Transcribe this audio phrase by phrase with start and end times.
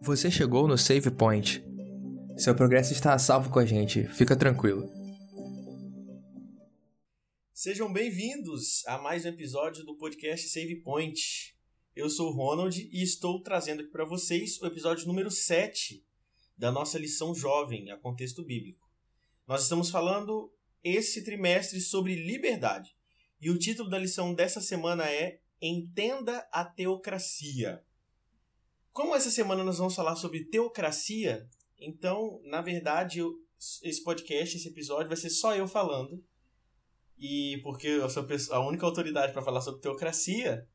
[0.00, 1.62] Você chegou no Save Point.
[2.36, 4.90] Seu progresso está a salvo com a gente, fica tranquilo.
[7.52, 11.54] Sejam bem-vindos a mais um episódio do podcast Save Point.
[11.94, 16.02] Eu sou o Ronald e estou trazendo aqui para vocês o episódio número 7
[16.56, 18.88] da nossa lição jovem a contexto bíblico.
[19.46, 20.52] Nós estamos falando
[20.82, 22.96] esse trimestre sobre liberdade.
[23.40, 27.84] E o título da lição dessa semana é Entenda a Teocracia.
[28.92, 33.32] Como essa semana nós vamos falar sobre teocracia, então, na verdade, eu,
[33.82, 36.22] esse podcast, esse episódio, vai ser só eu falando.
[37.16, 40.66] E porque eu sou a única autoridade para falar sobre teocracia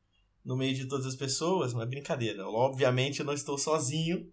[0.44, 2.46] no meio de todas as pessoas, não é brincadeira.
[2.46, 4.30] Obviamente, eu não estou sozinho.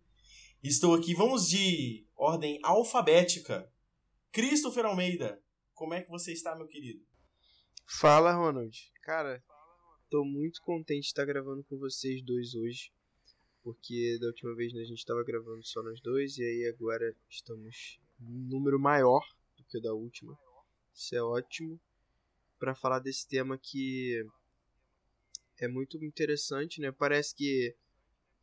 [0.61, 3.71] Estou aqui, vamos de ordem alfabética.
[4.31, 5.41] Christopher Almeida,
[5.73, 7.03] como é que você está, meu querido?
[7.85, 8.77] Fala, Ronald.
[9.01, 9.43] Cara,
[10.11, 12.91] tô muito contente de estar gravando com vocês dois hoje
[13.63, 17.15] porque da última vez né, a gente estava gravando só nós dois e aí agora
[17.29, 19.23] estamos um número maior
[19.57, 20.37] do que o da última.
[20.93, 21.79] Isso é ótimo
[22.59, 24.26] para falar desse tema que
[25.59, 26.91] é muito interessante, né?
[26.91, 27.76] Parece que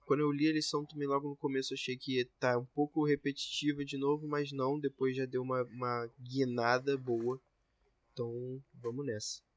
[0.06, 3.84] quando eu li a lição também logo no começo achei que tá um pouco repetitiva
[3.84, 7.41] de novo, mas não, depois já deu uma, uma guinada boa.
[8.12, 9.47] Então, vamos nessa.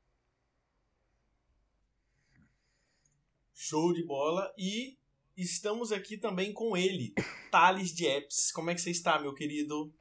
[3.63, 4.51] Show de bola.
[4.57, 4.97] E
[5.37, 7.13] estamos aqui também com ele,
[7.51, 8.51] Thales de Apps.
[8.51, 9.93] Como é que você está, meu querido?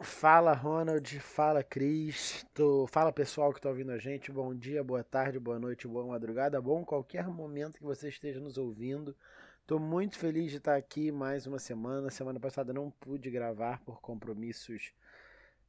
[0.00, 1.20] Fala, Ronald.
[1.20, 2.46] Fala, Cris.
[2.54, 2.86] Tô...
[2.86, 4.32] Fala, pessoal que está ouvindo a gente.
[4.32, 6.58] Bom dia, boa tarde, boa noite, boa madrugada.
[6.62, 9.14] Bom, qualquer momento que você esteja nos ouvindo.
[9.60, 12.08] Estou muito feliz de estar aqui mais uma semana.
[12.08, 14.94] Semana passada não pude gravar por compromissos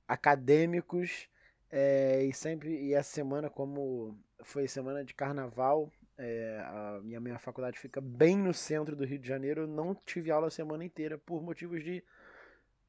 [0.08, 1.27] acadêmicos.
[1.69, 5.92] É, e sempre e essa semana, como foi semana de carnaval,
[6.23, 9.61] é, a minha, minha faculdade fica bem no centro do Rio de Janeiro.
[9.61, 12.03] Eu não tive aula a semana inteira por motivos de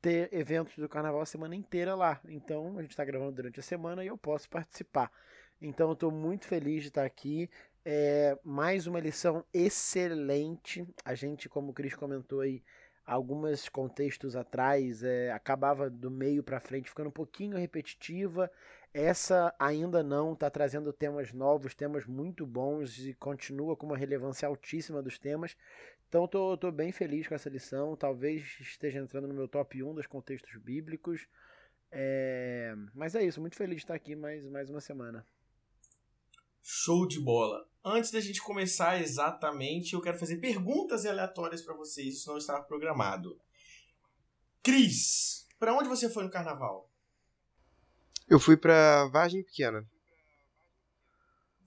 [0.03, 2.21] ter eventos do carnaval a semana inteira lá.
[2.29, 5.11] Então a gente está gravando durante a semana e eu posso participar.
[5.63, 7.49] Então eu estou muito feliz de estar aqui.
[7.85, 10.87] É, mais uma lição excelente.
[11.03, 12.63] A gente, como o Cris comentou aí,
[13.07, 18.51] alguns contextos atrás, é, acabava do meio para frente ficando um pouquinho repetitiva.
[18.95, 24.47] Essa ainda não está trazendo temas novos, temas muito bons e continua com uma relevância
[24.47, 25.57] altíssima dos temas.
[26.09, 27.97] Então tô, tô bem feliz com essa lição.
[27.97, 31.27] Talvez esteja entrando no meu top 1 dos contextos bíblicos.
[31.91, 32.75] É...
[32.95, 35.27] Mas é isso, muito feliz de estar aqui mais, mais uma semana.
[36.61, 37.67] Show de bola.
[37.83, 42.63] Antes da gente começar exatamente, eu quero fazer perguntas aleatórias para vocês, isso não estava
[42.63, 43.41] programado.
[44.63, 46.92] Cris, para onde você foi no carnaval?
[48.29, 49.87] Eu fui pra Vargem Pequena.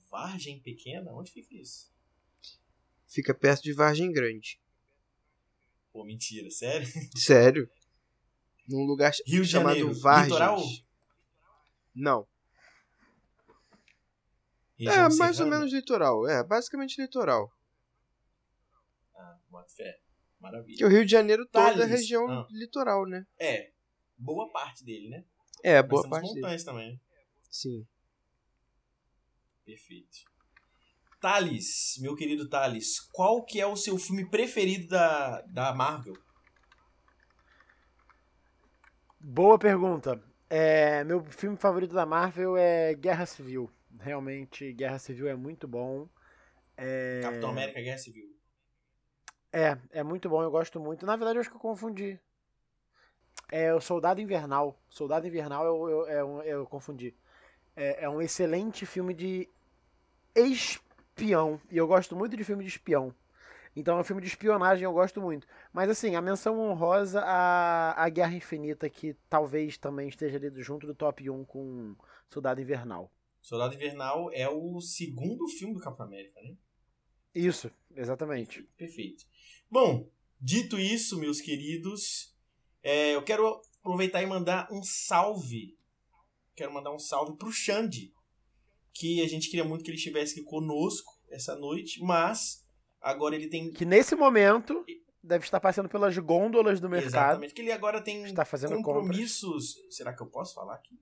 [0.09, 1.11] Vargem Pequena?
[1.13, 1.91] Onde fica isso?
[3.07, 4.59] Fica perto de Vargem Grande.
[5.91, 6.87] Pô, mentira, sério?
[7.15, 7.69] Sério?
[8.67, 9.99] Num lugar Rio chamado Janeiro.
[9.99, 10.27] Vargens.
[10.31, 10.61] Litoral?
[11.93, 12.27] Não.
[14.77, 16.27] Região é, mais ou menos litoral.
[16.27, 17.49] É, basicamente litoral.
[19.15, 19.99] Ah, bota fé.
[20.39, 20.67] Maravilha.
[20.73, 21.89] Porque o Rio de Janeiro toda é Thales.
[21.89, 22.47] região Ah.
[22.51, 23.25] litoral, né?
[23.39, 23.71] É,
[24.17, 25.23] boa parte dele, né?
[25.65, 26.41] É, boa parte dele.
[26.41, 27.01] montanhas também.
[27.49, 27.87] Sim.
[29.65, 30.19] Perfeito.
[31.19, 36.13] Thales, meu querido Thales, qual que é o seu filme preferido da, da Marvel?
[39.19, 40.23] Boa pergunta.
[40.47, 43.67] É, meu filme favorito da Marvel é Guerra Civil.
[43.99, 46.07] Realmente, Guerra Civil é muito bom.
[46.77, 48.29] É, Capitão América Guerra Civil.
[49.51, 51.07] É, é muito bom, eu gosto muito.
[51.07, 52.19] Na verdade, eu acho que eu confundi.
[53.51, 54.79] É o Soldado Invernal.
[54.89, 57.13] Soldado Invernal eu, eu, é um- eu confundi.
[57.75, 59.47] É, é um excelente filme de
[60.35, 61.59] espião.
[61.71, 63.13] E eu gosto muito de filme de espião.
[63.75, 65.45] Então é um filme de espionagem, eu gosto muito.
[65.73, 70.87] Mas assim, a menção honrosa à, à Guerra Infinita, que talvez também esteja ali junto
[70.87, 71.93] do top 1 com
[72.29, 73.11] Soldado Invernal.
[73.41, 76.55] Soldado Invernal é o segundo filme do Capitão América, né?
[77.33, 78.63] Isso, exatamente.
[78.77, 79.25] Perfeito.
[79.69, 80.09] Bom,
[80.39, 82.33] dito isso, meus queridos,
[82.85, 85.75] é, eu quero aproveitar e mandar um salve.
[86.55, 88.13] Quero mandar um salve pro Xande,
[88.93, 92.63] que a gente queria muito que ele estivesse aqui conosco essa noite, mas
[93.01, 93.71] agora ele tem.
[93.71, 94.85] Que nesse momento
[95.21, 97.07] deve estar passando pelas gôndolas do mercado.
[97.07, 98.97] Exatamente, que ele agora tem Está fazendo compras.
[98.97, 99.75] compromissos.
[99.89, 101.01] Será que eu posso falar aqui?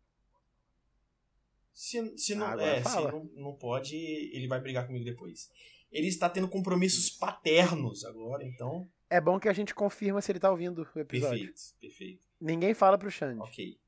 [1.73, 5.49] Se, se não, é, se não, não pode, ele vai brigar comigo depois.
[5.91, 8.89] Ele está tendo compromissos paternos agora, então.
[9.13, 11.37] É bom que a gente confirma se ele tá ouvindo o episódio.
[11.45, 12.27] Perfeito, perfeito.
[12.41, 13.39] Ninguém fala pro Xande.
[13.41, 13.79] Ok.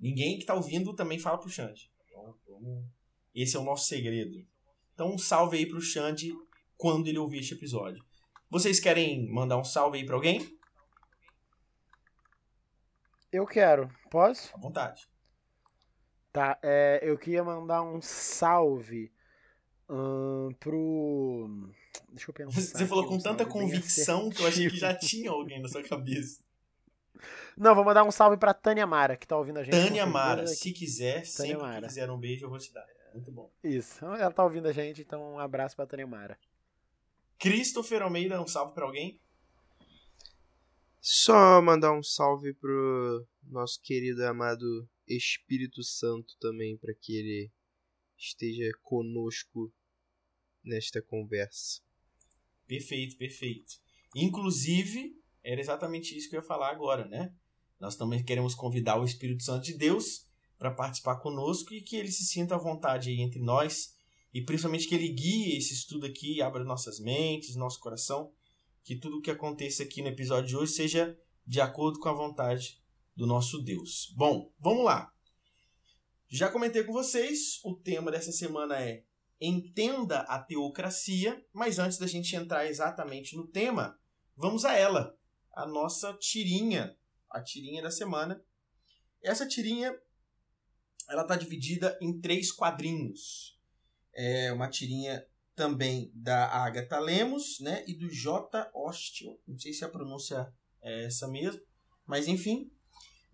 [0.00, 1.92] Ninguém que tá ouvindo também fala pro Xande.
[2.06, 2.86] Então, vamos-
[3.34, 4.46] Esse é o nosso segredo.
[4.94, 6.32] Então, um salve aí pro Xande
[6.76, 8.02] quando ele ouvir este episódio.
[8.48, 10.40] Vocês querem mandar um salve aí pra alguém?
[13.30, 13.90] Eu quero.
[14.10, 14.54] Posso?
[14.56, 15.06] À vontade.
[16.32, 19.11] Tá, é, eu queria mandar um salve
[19.92, 21.70] hum, pro.
[22.10, 22.60] Deixa eu pensar.
[22.60, 25.82] Você falou com um tanta convicção que eu achei que já tinha alguém na sua
[25.82, 26.42] cabeça.
[27.56, 29.72] Não, vou mandar um salve pra Tânia Mara, que tá ouvindo a gente.
[29.72, 31.82] Tânia Mara, se quiser, sempre Mara.
[31.82, 32.86] que quiser um beijo, eu vou te dar.
[32.88, 33.52] É Muito bom.
[33.62, 36.38] Isso, ela tá ouvindo a gente, então um abraço pra Tânia Mara.
[37.38, 39.20] Christopher Almeida, um salve pra alguém?
[41.00, 47.50] Só mandar um salve pro nosso querido e amado Espírito Santo também, para que ele
[48.16, 49.72] esteja conosco
[50.64, 51.80] nesta conversa.
[52.66, 53.74] Perfeito, perfeito.
[54.14, 57.34] Inclusive, era exatamente isso que eu ia falar agora, né?
[57.80, 60.26] Nós também queremos convidar o Espírito Santo de Deus
[60.58, 63.94] para participar conosco e que ele se sinta à vontade aí entre nós
[64.32, 68.32] e principalmente que ele guie esse estudo aqui, abra nossas mentes, nosso coração,
[68.82, 72.14] que tudo o que aconteça aqui no episódio de hoje seja de acordo com a
[72.14, 72.80] vontade
[73.14, 74.12] do nosso Deus.
[74.16, 75.12] Bom, vamos lá.
[76.28, 79.04] Já comentei com vocês, o tema dessa semana é
[79.44, 83.98] Entenda a Teocracia, mas antes da gente entrar exatamente no tema,
[84.36, 85.18] vamos a ela,
[85.52, 86.96] a nossa tirinha,
[87.28, 88.40] a tirinha da semana.
[89.20, 89.92] Essa tirinha
[91.08, 93.58] ela está dividida em três quadrinhos.
[94.14, 98.70] É uma tirinha também da Agatha Lemos né, e do J.
[98.72, 99.36] Austin.
[99.44, 101.60] Não sei se a pronúncia é essa mesmo,
[102.06, 102.70] mas enfim.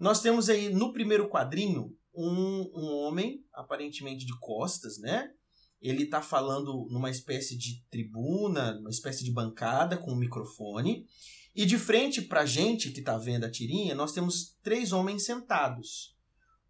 [0.00, 5.34] Nós temos aí no primeiro quadrinho um, um homem, aparentemente de costas, né?
[5.80, 11.06] Ele está falando numa espécie de tribuna, numa espécie de bancada com um microfone.
[11.54, 15.24] E de frente para a gente que está vendo a tirinha, nós temos três homens
[15.24, 16.16] sentados.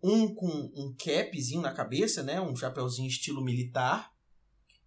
[0.03, 2.41] Um com um capzinho na cabeça, né?
[2.41, 4.13] um chapeuzinho estilo militar,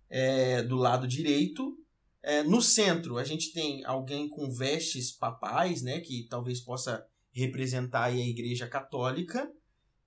[0.10, 1.78] é, do lado direito.
[2.24, 6.00] É, no centro, a gente tem alguém com vestes papais, né?
[6.00, 9.52] que talvez possa representar a Igreja Católica.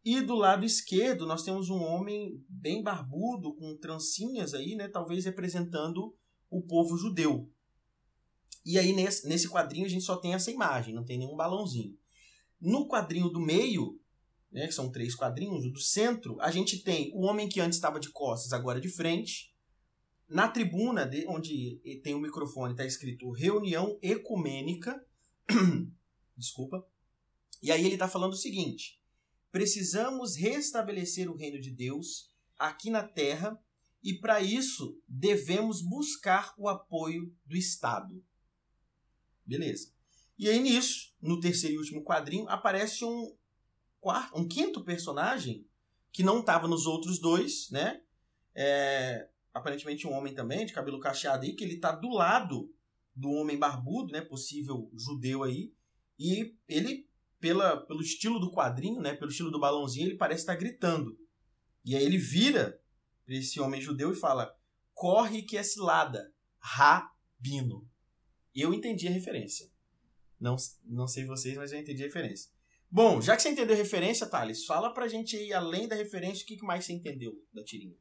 [0.04, 4.86] E do lado esquerdo, nós temos um homem bem barbudo, com trancinhas aí, né?
[4.86, 6.14] Talvez representando
[6.50, 7.50] o povo judeu.
[8.66, 11.96] E aí, nesse, quadrinho, a gente só tem essa imagem, não tem nenhum balãozinho.
[12.60, 13.98] No quadrinho do meio,
[14.52, 17.76] né, que são três quadrinhos, o do centro, a gente tem o homem que antes
[17.76, 19.54] estava de costas, agora de frente.
[20.28, 25.04] Na tribuna, de, onde tem o microfone, está escrito Reunião Ecumênica.
[26.36, 26.86] Desculpa.
[27.62, 28.98] E aí ele está falando o seguinte:
[29.54, 32.28] precisamos restabelecer o reino de Deus
[32.58, 33.56] aqui na terra
[34.02, 38.20] e para isso devemos buscar o apoio do Estado.
[39.46, 39.92] Beleza.
[40.36, 43.32] E aí nisso, no terceiro e último quadrinho, aparece um
[44.00, 45.64] quarto, um quinto personagem
[46.10, 48.02] que não estava nos outros dois, né?
[48.56, 52.74] É, aparentemente um homem também, de cabelo cacheado aí, que ele tá do lado
[53.14, 54.20] do homem barbudo, né?
[54.20, 55.72] Possível judeu aí.
[56.18, 57.08] E ele
[57.44, 61.14] pela, pelo estilo do quadrinho, né, pelo estilo do balãozinho, ele parece estar gritando.
[61.84, 62.80] E aí ele vira
[63.26, 64.56] para esse homem judeu e fala:
[64.94, 67.86] corre que é cilada, rabino.
[68.54, 69.70] Eu entendi a referência.
[70.40, 70.56] Não,
[70.86, 72.50] não sei vocês, mas eu entendi a referência.
[72.90, 76.44] Bom, já que você entendeu a referência, Thales, fala pra gente aí, além da referência,
[76.44, 77.96] o que mais você entendeu da tirinha.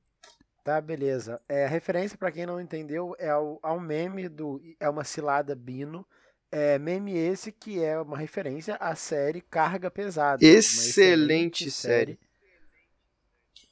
[0.64, 1.42] Tá, beleza.
[1.50, 5.54] É, a referência, para quem não entendeu, é ao, ao meme do É uma cilada
[5.54, 6.08] Bino.
[6.56, 10.46] É, meme esse que é uma referência à série Carga Pesada.
[10.46, 12.20] uma Excelente série.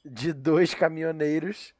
[0.04, 1.72] De dois caminhoneiros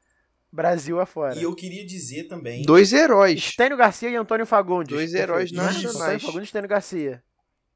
[0.53, 1.35] Brasil afora.
[1.37, 2.63] E eu queria dizer também.
[2.63, 3.41] Dois heróis.
[3.41, 4.95] Estênio Garcia e Antônio Fagundes.
[4.95, 5.97] Dois heróis nacionais.
[5.97, 7.25] Antônio Fagundes e Estênio Garcia.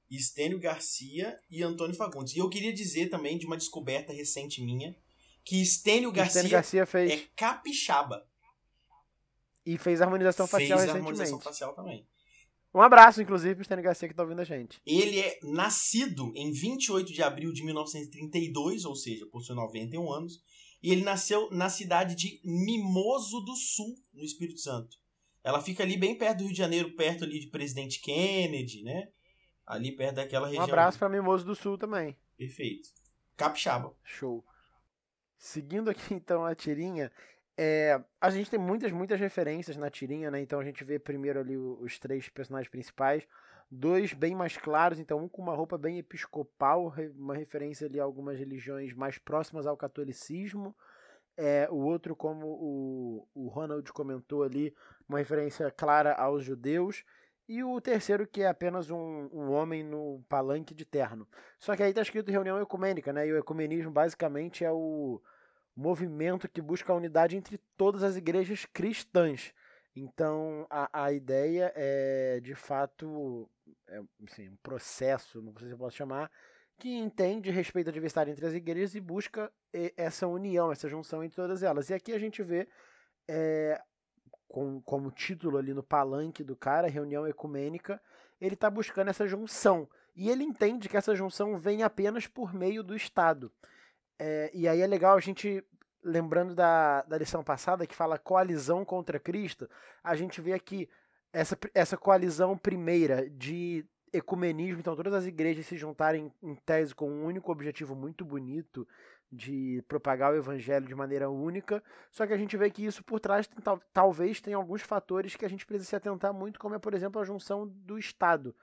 [0.09, 2.37] Estênio Garcia e Antônio Fagundes.
[2.37, 4.95] E eu queria dizer também de uma descoberta recente minha
[5.45, 8.25] que Estênio Garcia, Estênio Garcia fez, é capixaba.
[9.65, 11.09] e fez harmonização Fez facial a recentemente.
[11.09, 12.07] harmonização facial também.
[12.75, 14.81] Um abraço, inclusive, pro Estênio Garcia que tá ouvindo a gente.
[14.87, 20.43] Ele é nascido em 28 de abril de 1932, ou seja, possui 91 anos,
[20.83, 24.97] e ele nasceu na cidade de Mimoso do Sul, no Espírito Santo.
[25.43, 29.09] Ela fica ali bem perto do Rio de Janeiro, perto ali de Presidente Kennedy, né?
[29.65, 30.65] Ali perto daquela Um região.
[30.65, 32.17] abraço pra Mimoso do Sul também.
[32.37, 32.89] Perfeito.
[33.37, 33.95] Capixaba.
[34.05, 34.45] Show.
[35.39, 37.11] Seguindo aqui então a tirinha,
[37.57, 40.41] é, a gente tem muitas, muitas referências na tirinha, né?
[40.41, 43.27] Então a gente vê primeiro ali os três personagens principais,
[43.71, 48.05] dois bem mais claros, então um com uma roupa bem episcopal, uma referência ali a
[48.05, 50.77] algumas religiões mais próximas ao catolicismo.
[51.39, 54.75] É, o outro, como o, o Ronald comentou ali,
[55.09, 57.05] uma referência clara aos judeus.
[57.49, 61.29] E o terceiro, que é apenas um, um homem no palanque de terno.
[61.59, 63.27] Só que aí tá escrito reunião ecumênica, né?
[63.27, 65.23] E o ecumenismo basicamente é o,
[65.77, 69.53] movimento que busca a unidade entre todas as igrejas cristãs.
[69.95, 73.49] Então, a, a ideia é, de fato,
[73.89, 76.31] é, assim, um processo, não sei se eu posso chamar,
[76.79, 79.51] que entende respeito à diversidade entre as igrejas e busca
[79.97, 81.89] essa união, essa junção entre todas elas.
[81.89, 82.69] E aqui a gente vê,
[83.29, 83.81] é,
[84.49, 88.01] com, como título ali no palanque do cara, reunião ecumênica,
[88.41, 89.89] ele está buscando essa junção.
[90.15, 93.51] E ele entende que essa junção vem apenas por meio do Estado.
[94.19, 95.63] É, e aí é legal a gente,
[96.03, 99.69] lembrando da, da lição passada, que fala coalizão contra Cristo,
[100.03, 100.89] a gente vê aqui
[101.33, 107.11] essa, essa coalizão primeira de ecumenismo, então todas as igrejas se juntarem em tese com
[107.11, 108.87] um único objetivo muito bonito
[109.31, 113.21] de propagar o evangelho de maneira única, só que a gente vê que isso por
[113.21, 116.75] trás tem, tal, talvez tenha alguns fatores que a gente precisa se atentar muito, como
[116.75, 118.55] é, por exemplo, a junção do Estado.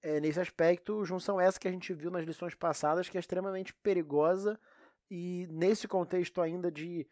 [0.00, 3.72] É, nesse aspecto, junção essa que a gente viu nas lições passadas, que é extremamente
[3.74, 4.58] perigosa,
[5.10, 7.06] e nesse contexto ainda de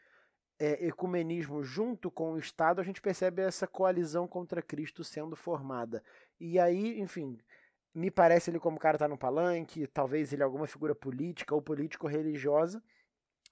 [0.58, 6.02] é, ecumenismo junto com o Estado, a gente percebe essa coalizão contra Cristo sendo formada.
[6.40, 7.38] E aí, enfim,
[7.94, 11.54] me parece ele como o cara tá no palanque, talvez ele é alguma figura política
[11.54, 12.82] ou político-religiosa.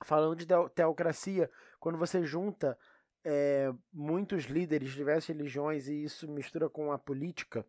[0.05, 2.77] Falando de teocracia, quando você junta
[3.25, 7.65] é, muitos líderes de diversas religiões e isso mistura com a política,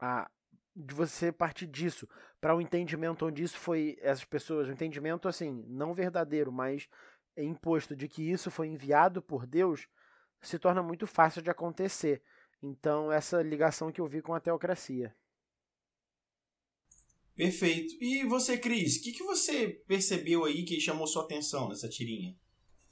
[0.00, 0.30] a,
[0.74, 2.08] de você partir disso
[2.40, 6.88] para um entendimento onde isso foi essas pessoas, um entendimento assim, não verdadeiro, mas
[7.36, 9.86] é imposto de que isso foi enviado por Deus,
[10.40, 12.22] se torna muito fácil de acontecer.
[12.62, 15.14] Então, essa ligação que eu vi com a teocracia.
[17.34, 17.94] Perfeito.
[18.00, 22.36] E você, Cris, o que, que você percebeu aí que chamou sua atenção nessa tirinha?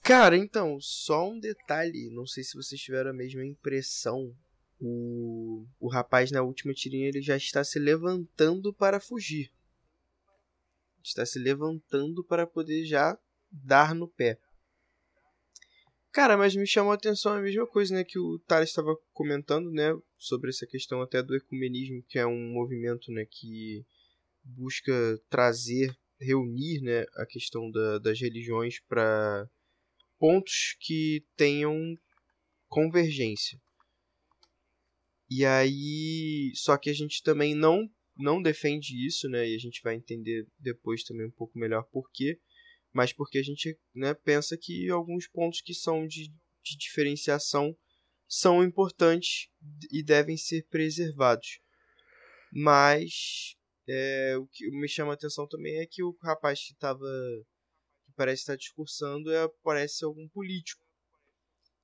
[0.02, 4.34] Cara, então, só um detalhe, não sei se vocês tiveram a mesma impressão.
[4.80, 9.52] O, o rapaz na última tirinha ele já está se levantando para fugir.
[11.02, 13.18] Está se levantando para poder já
[13.50, 14.38] dar no pé.
[16.12, 19.70] Cara, mas me chamou a atenção a mesma coisa, né, que o Thales estava comentando,
[19.70, 23.84] né, sobre essa questão até do ecumenismo, que é um movimento, né, que
[24.42, 24.92] busca
[25.28, 29.49] trazer, reunir né, a questão da, das religiões para
[30.18, 31.96] pontos que tenham
[32.68, 33.60] convergência.
[35.30, 39.49] E aí, só que a gente também não não defende isso, né?
[39.49, 42.38] E a gente vai entender depois também um pouco melhor por quê.
[42.92, 46.28] Mas porque a gente né, pensa que alguns pontos que são de,
[46.62, 47.75] de diferenciação
[48.28, 49.49] são importantes
[49.90, 51.60] e devem ser preservados.
[52.52, 53.56] Mas
[53.88, 57.06] é, o que me chama a atenção também é que o rapaz que estava
[58.04, 60.84] que parece estar discursando é, parece algum político.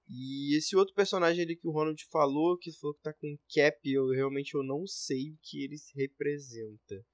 [0.08, 3.78] E esse outro personagem ali que o Ronald falou, que falou que tá com cap,
[3.90, 7.04] eu realmente eu não sei o que ele representa.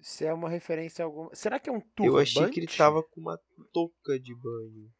[0.00, 1.34] Se é uma referência a alguma.
[1.34, 2.06] Será que é um turbante?
[2.06, 3.40] Eu achei que ele tava com uma
[3.72, 4.92] touca de banho.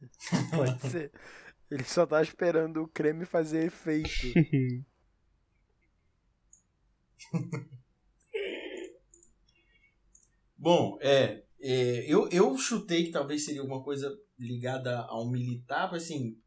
[0.50, 1.12] Pode ser.
[1.70, 4.08] Ele só tá esperando o creme fazer efeito.
[10.56, 16.04] Bom, é, é, eu, eu chutei que talvez seria alguma coisa ligada ao militar, mas
[16.04, 16.38] assim,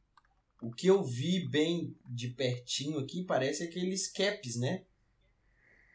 [0.62, 4.86] o que eu vi bem de pertinho aqui parece aqueles caps, né?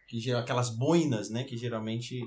[0.08, 1.44] Que geram aquelas boinas, né?
[1.44, 2.20] Que geralmente.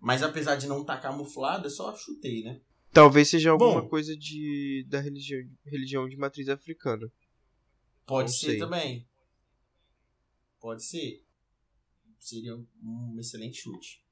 [0.00, 2.60] Mas apesar de não estar tá camuflado, é só chutei, né?
[2.92, 7.10] Talvez seja alguma Bom, coisa de da religião, religião de matriz africana.
[8.06, 8.58] Pode não ser sei.
[8.58, 9.06] também.
[10.60, 11.22] Pode ser
[12.18, 14.02] seria um excelente chute.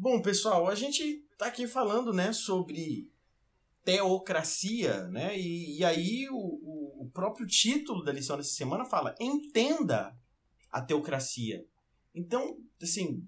[0.00, 1.02] Bom, pessoal, a gente
[1.32, 3.10] está aqui falando né, sobre
[3.84, 5.36] teocracia, né?
[5.36, 10.16] E, e aí o, o, próprio título da lição dessa semana fala: entenda
[10.70, 11.66] a teocracia.
[12.14, 13.26] Então, assim,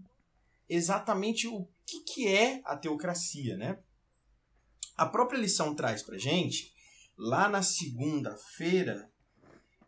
[0.68, 3.80] exatamente o que, que é a teocracia, né?
[4.96, 6.72] A própria lição traz pra gente,
[7.18, 9.10] lá na segunda-feira,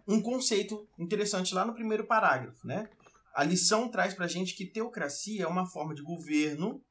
[0.08, 2.90] um conceito interessante lá no primeiro parágrafo, né?
[3.34, 6.82] A lição traz para a gente que teocracia é uma forma de governo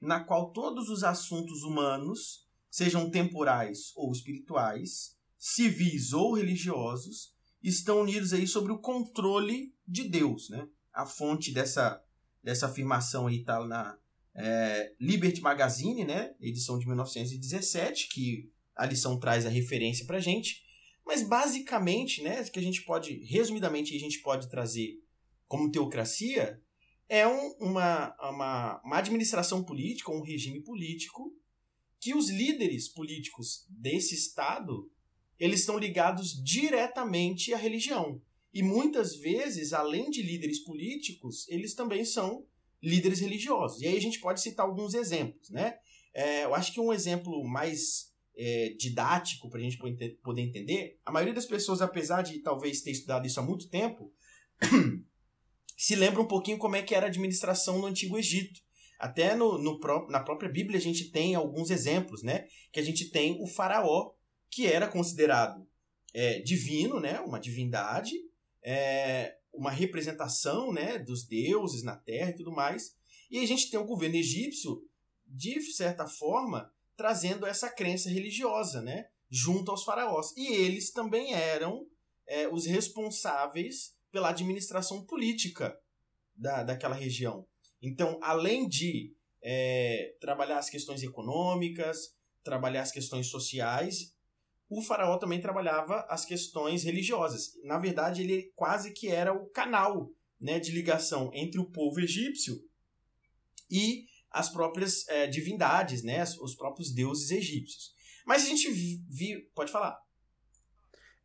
[0.00, 8.32] na qual todos os assuntos humanos, sejam temporais ou espirituais, civis ou religiosos, estão unidos
[8.32, 10.50] aí sobre o controle de Deus.
[10.50, 10.68] Né?
[10.92, 12.02] A fonte dessa,
[12.42, 13.96] dessa afirmação aí está na
[14.34, 16.34] é, Liberty Magazine, né?
[16.40, 20.62] edição de 1917, que a lição traz a referência para a gente.
[21.06, 25.03] Mas basicamente, né, que a gente pode, resumidamente, a gente pode trazer
[25.54, 26.60] como teocracia,
[27.08, 31.32] é um, uma, uma, uma administração política, um regime político,
[32.00, 34.90] que os líderes políticos desse Estado
[35.38, 38.20] eles estão ligados diretamente à religião.
[38.52, 42.44] E muitas vezes, além de líderes políticos, eles também são
[42.82, 43.80] líderes religiosos.
[43.80, 45.76] E aí a gente pode citar alguns exemplos, né?
[46.12, 51.12] É, eu acho que um exemplo mais é, didático para a gente poder entender, a
[51.12, 54.12] maioria das pessoas, apesar de talvez ter estudado isso há muito tempo,
[55.84, 58.58] se lembra um pouquinho como é que era a administração no Antigo Egito.
[58.98, 62.46] Até no, no, na própria Bíblia a gente tem alguns exemplos, né?
[62.72, 64.14] Que a gente tem o faraó,
[64.48, 65.68] que era considerado
[66.14, 67.20] é, divino, né?
[67.20, 68.14] Uma divindade,
[68.62, 70.98] é, uma representação né?
[70.98, 72.96] dos deuses na terra e tudo mais.
[73.30, 74.82] E a gente tem o governo egípcio,
[75.26, 79.08] de certa forma, trazendo essa crença religiosa, né?
[79.28, 80.34] Junto aos faraós.
[80.34, 81.86] E eles também eram
[82.26, 85.76] é, os responsáveis pela administração política
[86.36, 87.44] da, daquela região.
[87.82, 94.14] Então, além de é, trabalhar as questões econômicas, trabalhar as questões sociais,
[94.70, 97.58] o faraó também trabalhava as questões religiosas.
[97.64, 100.08] Na verdade, ele quase que era o canal
[100.40, 102.62] né, de ligação entre o povo egípcio
[103.68, 107.92] e as próprias é, divindades, né, os próprios deuses egípcios.
[108.24, 109.40] Mas a gente viu.
[109.56, 110.03] Pode falar.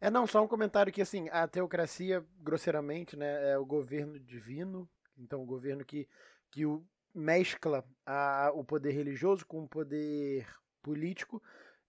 [0.01, 4.87] É, não, só um comentário que, assim, a teocracia, grosseiramente, né, é o governo divino,
[5.17, 6.07] então o governo que
[6.51, 10.47] que o, mescla a, o poder religioso com o poder
[10.81, 11.41] político.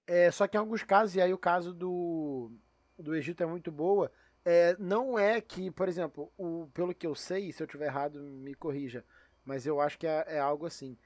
[0.06, 2.50] É, só que em alguns casos, e aí o caso do,
[2.98, 4.10] do Egito é muito boa,
[4.44, 8.20] é, não é que, por exemplo, o, pelo que eu sei, se eu estiver errado,
[8.20, 9.04] me corrija,
[9.44, 10.96] mas eu acho que é, é, algo assim.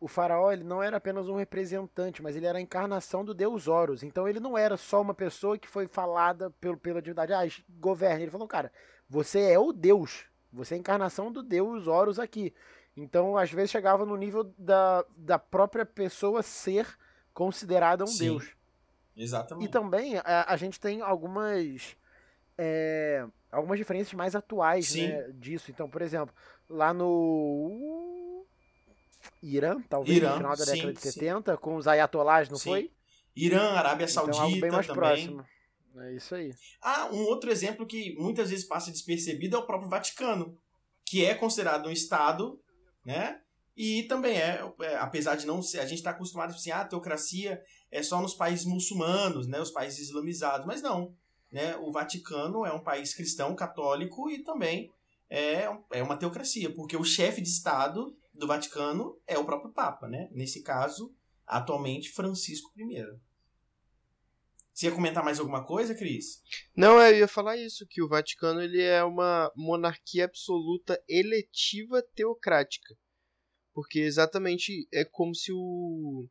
[0.00, 3.68] O faraó ele não era apenas um representante, mas ele era a encarnação do deus
[3.68, 4.02] Horus.
[4.02, 8.24] Então ele não era só uma pessoa que foi falada pelo, pela divindade, ah, governe.
[8.24, 8.70] Ele falou, cara,
[9.08, 12.52] você é o deus, você é a encarnação do deus Horus aqui.
[12.96, 16.86] Então, às vezes, chegava no nível da, da própria pessoa ser
[17.32, 18.50] considerada um Sim, deus.
[19.16, 19.66] Exatamente.
[19.66, 21.96] E também a, a gente tem algumas.
[22.56, 25.70] É, algumas diferenças mais atuais né, disso.
[25.70, 26.32] Então, por exemplo,
[26.68, 28.03] lá no
[29.42, 31.58] Irã, talvez Irã, no final da década sim, de 70, sim.
[31.60, 32.70] com os ayatolás, não sim.
[32.70, 32.90] foi?
[33.36, 35.00] Irã, Arábia Saudita então, algo bem mais também.
[35.00, 35.44] próximo.
[35.96, 36.52] É isso aí.
[36.82, 40.58] Ah, um outro exemplo que muitas vezes passa despercebido é o próprio Vaticano,
[41.04, 42.60] que é considerado um Estado
[43.04, 43.40] né?
[43.76, 46.80] E também é, é, apesar de não ser, a gente está acostumado a assim, ah,
[46.80, 47.60] a teocracia
[47.90, 51.14] é só nos países muçulmanos, né, os países islamizados, mas não,
[51.50, 51.76] né?
[51.76, 54.90] O Vaticano é um país cristão, católico e também
[55.28, 60.08] é, é uma teocracia, porque o chefe de estado do Vaticano é o próprio Papa,
[60.08, 60.28] né?
[60.32, 61.14] Nesse caso,
[61.46, 63.04] atualmente Francisco I.
[64.72, 66.42] Você ia comentar mais alguma coisa, Cris?
[66.76, 72.96] Não, eu ia falar isso, que o Vaticano ele é uma monarquia absoluta eletiva teocrática.
[73.72, 76.28] Porque exatamente é como se o,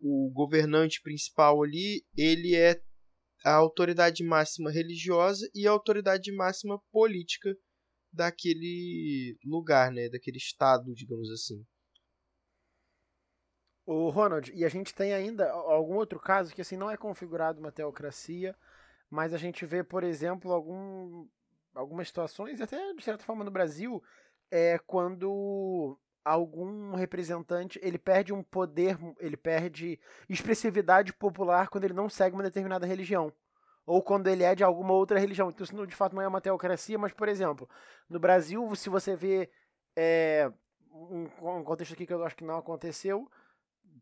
[0.00, 2.82] o governante principal ali, ele é
[3.44, 7.56] a autoridade máxima religiosa e a autoridade máxima política
[8.12, 11.64] daquele lugar, né, daquele estado, digamos assim.
[13.84, 17.58] O Ronald, e a gente tem ainda algum outro caso que assim não é configurado
[17.58, 18.56] uma teocracia,
[19.10, 21.26] mas a gente vê, por exemplo, algum,
[21.74, 24.02] algumas situações, até de certa forma no Brasil,
[24.50, 29.98] é quando algum representante ele perde um poder, ele perde
[30.28, 33.32] expressividade popular quando ele não segue uma determinada religião.
[33.84, 35.50] Ou quando ele é de alguma outra religião.
[35.50, 37.68] Então, isso de fato não é uma teocracia, mas, por exemplo,
[38.08, 39.50] no Brasil, se você vê
[39.96, 40.50] é,
[40.92, 43.28] um, um contexto aqui que eu acho que não aconteceu,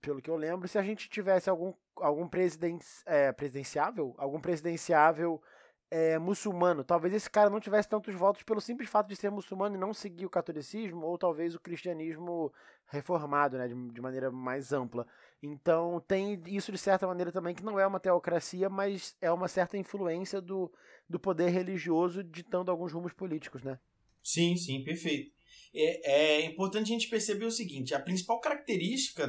[0.01, 5.43] pelo que eu lembro, se a gente tivesse algum, algum presiden, é, presidenciável, algum presidenciável
[5.91, 9.75] é, muçulmano, talvez esse cara não tivesse tantos votos pelo simples fato de ser muçulmano
[9.75, 12.53] e não seguir o catolicismo, ou talvez o cristianismo
[12.87, 15.07] reformado, né, de, de maneira mais ampla.
[15.43, 19.49] Então tem isso de certa maneira também que não é uma teocracia, mas é uma
[19.49, 20.71] certa influência do,
[21.09, 23.79] do poder religioso ditando alguns rumos políticos, né?
[24.23, 25.33] Sim, sim, perfeito.
[25.75, 29.27] É, é importante a gente perceber o seguinte: a principal característica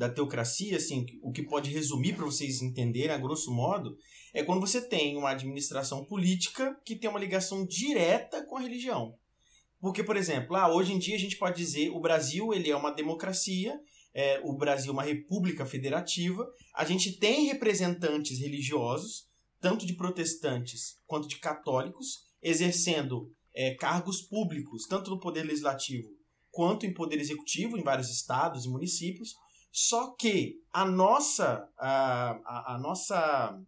[0.00, 3.98] da teocracia, assim, o que pode resumir para vocês entenderem a grosso modo,
[4.32, 9.14] é quando você tem uma administração política que tem uma ligação direta com a religião.
[9.78, 12.76] Porque, por exemplo, ah, hoje em dia a gente pode dizer o Brasil ele é
[12.76, 13.78] uma democracia,
[14.14, 19.26] é, o Brasil é uma república federativa, a gente tem representantes religiosos,
[19.60, 26.08] tanto de protestantes quanto de católicos, exercendo é, cargos públicos, tanto no poder legislativo
[26.50, 29.34] quanto em poder executivo, em vários estados e municípios,
[29.72, 33.60] só que a nossa, a, a, a, nossa,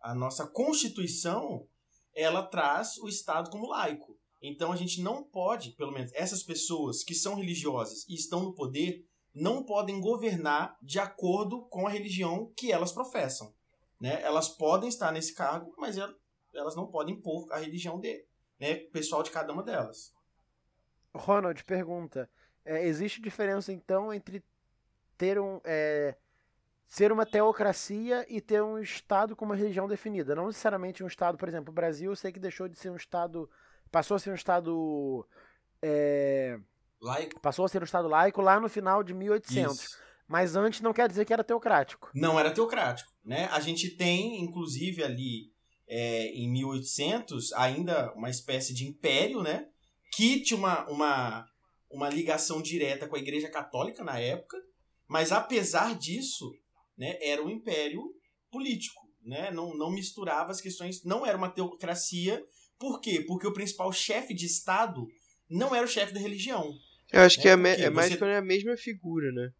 [0.00, 1.66] a nossa Constituição,
[2.14, 4.16] ela traz o Estado como laico.
[4.40, 8.54] Então a gente não pode, pelo menos essas pessoas que são religiosas e estão no
[8.54, 13.52] poder, não podem governar de acordo com a religião que elas professam.
[14.00, 14.22] Né?
[14.22, 15.96] Elas podem estar nesse cargo, mas
[16.54, 18.24] elas não podem impor a religião de,
[18.58, 20.14] né, pessoal de cada uma delas.
[21.14, 22.30] Ronald pergunta:
[22.64, 24.42] é, existe diferença então entre
[25.16, 25.60] ter um.
[25.64, 26.16] É,
[26.86, 30.34] ser uma teocracia e ter um Estado com uma religião definida.
[30.34, 32.96] Não necessariamente um Estado, por exemplo, o Brasil eu sei que deixou de ser um
[32.96, 33.50] Estado.
[33.90, 35.26] Passou a ser um Estado.
[35.82, 36.58] É,
[37.00, 37.40] laico.
[37.40, 39.76] Passou a ser um Estado laico lá no final de 1800.
[39.76, 39.98] Isso.
[40.28, 42.10] Mas antes não quer dizer que era teocrático.
[42.14, 43.12] Não era teocrático.
[43.24, 43.48] Né?
[43.52, 45.52] A gente tem, inclusive, ali
[45.88, 49.68] é, em 1800, ainda uma espécie de império, né?
[50.16, 51.48] que tinha uma, uma,
[51.90, 54.56] uma ligação direta com a Igreja Católica na época,
[55.08, 56.52] mas apesar disso,
[56.96, 58.02] né, era um império
[58.50, 59.50] político, né?
[59.50, 62.42] Não, não misturava as questões, não era uma teocracia.
[62.78, 63.24] Por quê?
[63.26, 65.06] Porque o principal chefe de Estado
[65.48, 66.72] não era o chefe da religião.
[67.12, 67.42] Eu acho né?
[67.42, 67.52] que é,
[67.84, 68.16] é mais você...
[68.16, 69.52] quando é a mesma figura, né?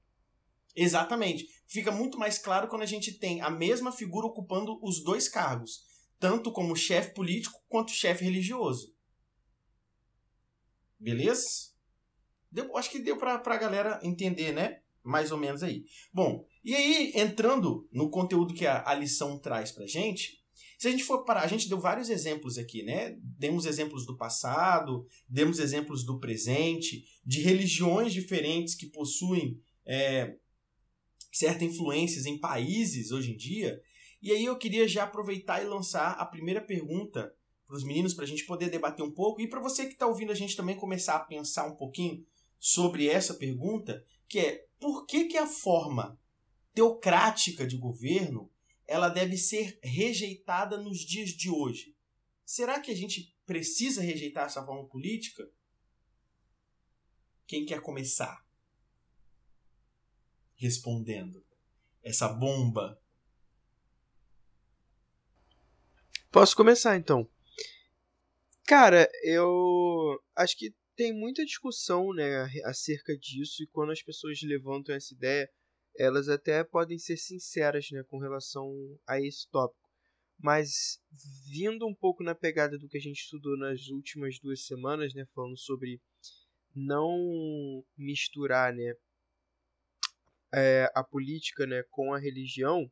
[0.74, 1.48] Exatamente.
[1.66, 5.84] Fica muito mais claro quando a gente tem a mesma figura ocupando os dois cargos,
[6.18, 8.94] tanto como chefe político quanto chefe religioso.
[10.98, 11.44] Beleza?
[12.50, 14.80] Deu, acho que deu pra, pra galera entender, né?
[15.06, 15.84] Mais ou menos aí.
[16.12, 20.44] Bom, e aí, entrando no conteúdo que a, a lição traz pra gente,
[20.78, 23.16] se a gente for parar, a gente deu vários exemplos aqui, né?
[23.20, 30.36] Demos exemplos do passado, demos exemplos do presente, de religiões diferentes que possuem é,
[31.32, 33.80] certas influências em países hoje em dia.
[34.20, 37.32] E aí eu queria já aproveitar e lançar a primeira pergunta
[37.66, 40.06] para os meninos, para a gente poder debater um pouco, e para você que está
[40.06, 42.24] ouvindo a gente também começar a pensar um pouquinho
[42.58, 46.20] sobre essa pergunta, que é por que, que a forma
[46.74, 48.52] teocrática de governo
[48.86, 51.96] ela deve ser rejeitada nos dias de hoje?
[52.44, 55.48] Será que a gente precisa rejeitar essa forma política?
[57.46, 58.44] Quem quer começar?
[60.54, 61.44] Respondendo.
[62.02, 63.00] Essa bomba.
[66.30, 67.28] Posso começar então.
[68.64, 74.94] Cara, eu acho que tem muita discussão, né, acerca disso e quando as pessoas levantam
[74.94, 75.48] essa ideia,
[75.98, 78.72] elas até podem ser sinceras, né, com relação
[79.06, 79.86] a esse tópico.
[80.38, 81.00] Mas
[81.50, 85.24] vindo um pouco na pegada do que a gente estudou nas últimas duas semanas, né,
[85.34, 86.00] falando sobre
[86.74, 88.94] não misturar, né,
[90.52, 92.90] é, a política, né, com a religião,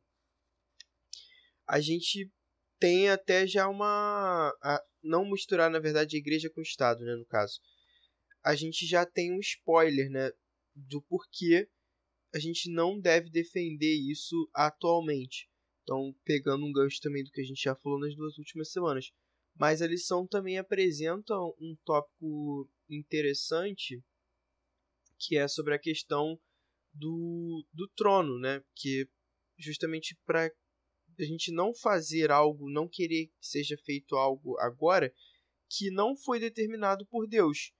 [1.67, 2.31] a gente
[2.79, 4.53] tem até já uma.
[4.61, 7.59] A, não misturar, na verdade, a igreja com o Estado, né, no caso.
[8.45, 10.31] A gente já tem um spoiler, né,
[10.75, 11.67] do porquê
[12.33, 15.49] a gente não deve defender isso atualmente.
[15.81, 19.11] Então, pegando um gancho também do que a gente já falou nas duas últimas semanas.
[19.57, 24.03] Mas a lição também apresenta um tópico interessante,
[25.17, 26.37] que é sobre a questão
[26.93, 28.61] do, do trono, né?
[28.75, 29.07] Que
[29.57, 30.51] justamente para
[31.17, 35.13] a gente não fazer algo, não querer que seja feito algo agora
[35.69, 37.71] que não foi determinado por Deus.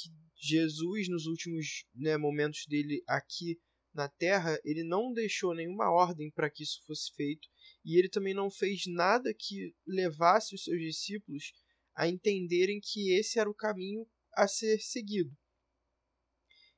[0.00, 3.60] Que Jesus, nos últimos né, momentos dele aqui
[3.92, 7.48] na terra, ele não deixou nenhuma ordem para que isso fosse feito
[7.84, 11.52] e ele também não fez nada que levasse os seus discípulos
[11.94, 15.36] a entenderem que esse era o caminho a ser seguido.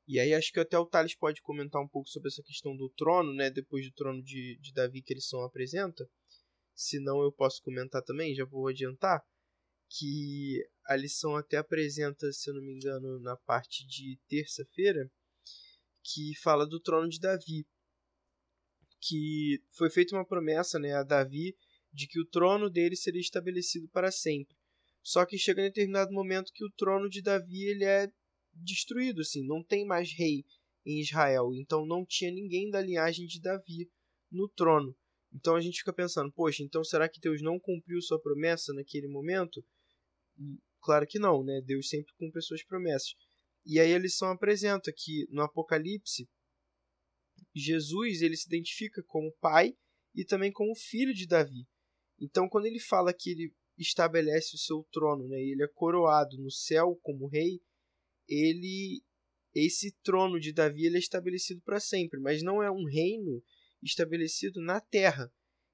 [0.06, 2.90] E aí acho que até o Thales pode comentar um pouco sobre essa questão do
[2.90, 3.50] trono, né?
[3.50, 6.08] Depois do trono de, de Davi que eles são apresenta.
[6.74, 9.22] Se não, eu posso comentar também, já vou adiantar.
[9.88, 15.10] Que a lição até apresenta, se eu não me engano, na parte de terça-feira,
[16.02, 17.66] que fala do trono de Davi.
[19.00, 21.56] Que foi feita uma promessa né, a Davi
[21.92, 24.56] de que o trono dele seria estabelecido para sempre.
[25.02, 28.08] Só que chega em determinado momento que o trono de Davi ele é
[28.54, 30.44] destruído, assim, não tem mais rei
[30.84, 33.90] em Israel, então não tinha ninguém da linhagem de Davi
[34.30, 34.96] no trono.
[35.32, 39.08] Então a gente fica pensando, poxa, então será que Deus não cumpriu sua promessa naquele
[39.08, 39.64] momento?
[40.82, 41.60] Claro que não, né?
[41.64, 43.14] Deus sempre cumpre suas promessas.
[43.64, 46.28] E aí a lição apresenta que no Apocalipse
[47.54, 49.76] Jesus ele se identifica como pai
[50.14, 51.66] e também como filho de Davi.
[52.20, 56.50] Então quando ele fala que ele estabelece o seu trono, né, ele é coroado no
[56.50, 57.60] céu como rei,
[58.28, 59.02] ele
[59.54, 63.42] esse trono de Davi ele é estabelecido para sempre, mas não é um reino
[63.82, 65.30] estabelecido na terra,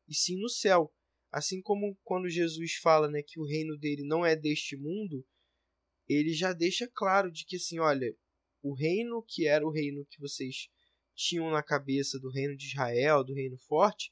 [0.09, 0.93] e sim no céu.
[1.31, 5.27] Assim como quando Jesus fala né, que o reino dele não é deste mundo,
[6.09, 8.15] ele já deixa claro de que assim, olha,
[8.63, 10.69] o reino que era o reino que vocês
[11.15, 14.11] tinham na cabeça do reino de Israel, do reino forte,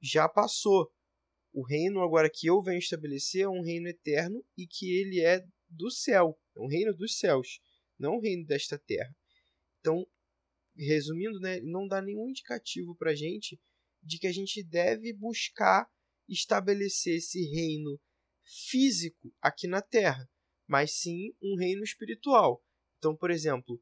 [0.00, 0.92] já passou.
[1.52, 5.44] O reino agora que eu venho estabelecer é um reino eterno e que ele é
[5.68, 7.60] do céu, é um reino dos céus
[8.02, 9.14] não o reino desta terra.
[9.78, 10.04] Então,
[10.76, 13.60] resumindo, né, não dá nenhum indicativo para gente
[14.02, 15.88] de que a gente deve buscar
[16.32, 18.00] estabelecer esse reino
[18.44, 20.28] físico aqui na Terra,
[20.66, 22.64] mas sim um reino espiritual.
[22.98, 23.80] Então, por exemplo,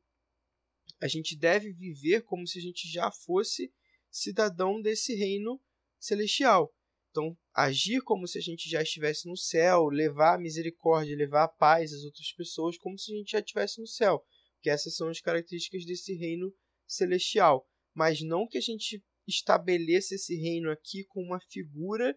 [1.01, 3.73] a gente deve viver como se a gente já fosse
[4.11, 5.61] cidadão desse reino
[5.99, 6.75] celestial.
[7.11, 11.49] Então, agir como se a gente já estivesse no céu, levar a misericórdia, levar a
[11.49, 14.25] paz às outras pessoas, como se a gente já estivesse no céu.
[14.55, 16.55] Porque essas são as características desse reino
[16.87, 17.67] celestial.
[17.95, 22.17] Mas não que a gente estabeleça esse reino aqui com uma figura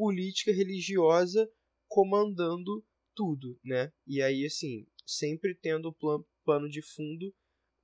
[0.00, 1.46] política religiosa
[1.86, 2.82] comandando
[3.14, 3.92] tudo, né?
[4.06, 7.34] E aí, assim, sempre tendo o plano, plano de fundo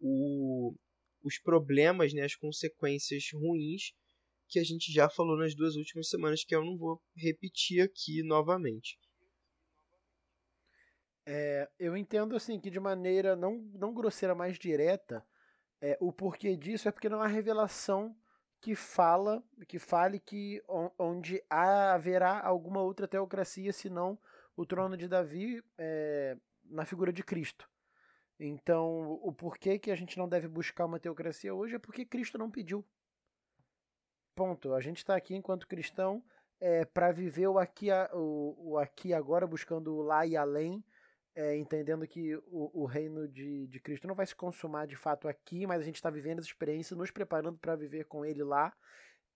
[0.01, 0.75] o,
[1.23, 3.93] os problemas, né, as consequências ruins
[4.49, 8.23] que a gente já falou nas duas últimas semanas, que eu não vou repetir aqui
[8.23, 8.99] novamente.
[11.27, 15.23] É, eu entendo assim que de maneira não, não grosseira, mais direta,
[15.83, 18.17] é, o porquê disso é porque não há revelação
[18.61, 20.63] que fala, que fale que
[20.99, 24.19] onde haverá alguma outra teocracia senão
[24.57, 27.69] o trono de Davi é, na figura de Cristo.
[28.39, 32.37] Então, o porquê que a gente não deve buscar uma teocracia hoje é porque Cristo
[32.37, 32.85] não pediu.
[34.35, 34.75] Ponto.
[34.75, 36.23] A gente está aqui enquanto cristão
[36.61, 40.85] é, para viver o aqui, o, o aqui agora, buscando o lá e além,
[41.37, 45.29] é, entendendo que o, o reino de, de Cristo não vai se consumar de fato
[45.29, 48.73] aqui, mas a gente está vivendo essa experiência, nos preparando para viver com Ele lá.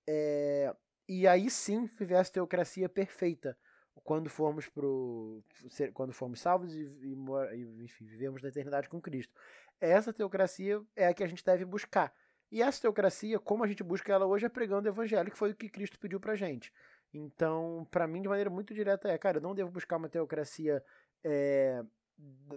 [0.08, 0.74] É,
[1.06, 3.56] e aí sim viver essa teocracia perfeita
[4.02, 5.44] quando formos pro
[5.92, 9.34] quando formos salvos e, e, enfim, vivemos na eternidade com Cristo.
[9.78, 12.14] Essa teocracia é a que a gente deve buscar.
[12.50, 15.50] E essa teocracia, como a gente busca ela hoje, é pregando o evangelho, que foi
[15.50, 16.72] o que Cristo pediu pra gente.
[17.12, 20.82] Então, para mim, de maneira muito direta, é, cara, eu não devo buscar uma teocracia
[21.24, 21.82] é,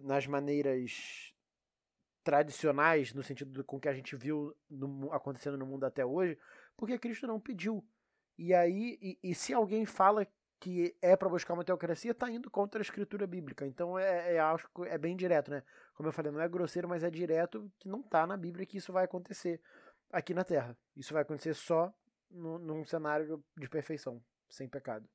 [0.02, 1.34] nas maneiras
[2.24, 6.38] tradicionais, no sentido do, com que a gente viu no, acontecendo no mundo até hoje,
[6.78, 7.86] porque Cristo não pediu.
[8.38, 10.26] E aí, e, e se alguém fala
[10.60, 13.68] que é para buscar uma teocracia, está indo contra a escritura bíblica.
[13.68, 15.62] Então, é, é, acho que é bem direto, né?
[15.94, 18.78] Como eu falei, não é grosseiro, mas é direto que não está na Bíblia que
[18.78, 19.60] isso vai acontecer
[20.10, 20.78] aqui na Terra.
[20.96, 21.94] Isso vai acontecer só
[22.32, 25.06] no, num cenário de perfeição, sem pecado.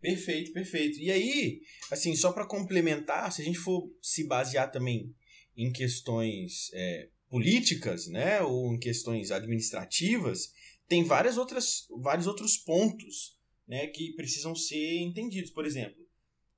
[0.00, 0.98] Perfeito, perfeito.
[0.98, 1.60] E aí,
[1.90, 5.14] assim, só para complementar, se a gente for se basear também
[5.56, 10.52] em questões é, políticas, né, ou em questões administrativas,
[10.88, 15.50] tem várias outras, vários outros pontos, né, que precisam ser entendidos.
[15.50, 16.00] Por exemplo,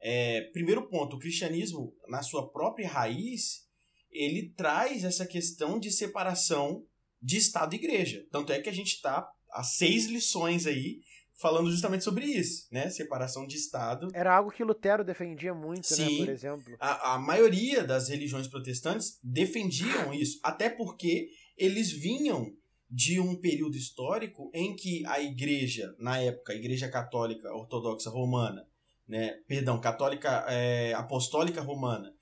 [0.00, 3.66] é, primeiro ponto, o cristianismo, na sua própria raiz,
[4.10, 6.86] ele traz essa questão de separação
[7.20, 8.26] de Estado e Igreja.
[8.30, 11.00] Tanto é que a gente está há seis lições aí
[11.42, 12.88] falando justamente sobre isso, né?
[12.88, 14.08] Separação de Estado.
[14.14, 16.24] Era algo que Lutero defendia muito, Sim, né?
[16.24, 16.76] Por exemplo.
[16.78, 21.28] A, a maioria das religiões protestantes defendiam isso, até porque
[21.58, 22.54] eles vinham
[22.88, 28.66] de um período histórico em que a igreja, na época, a igreja católica ortodoxa romana,
[29.08, 32.14] né, perdão, católica é, apostólica romana,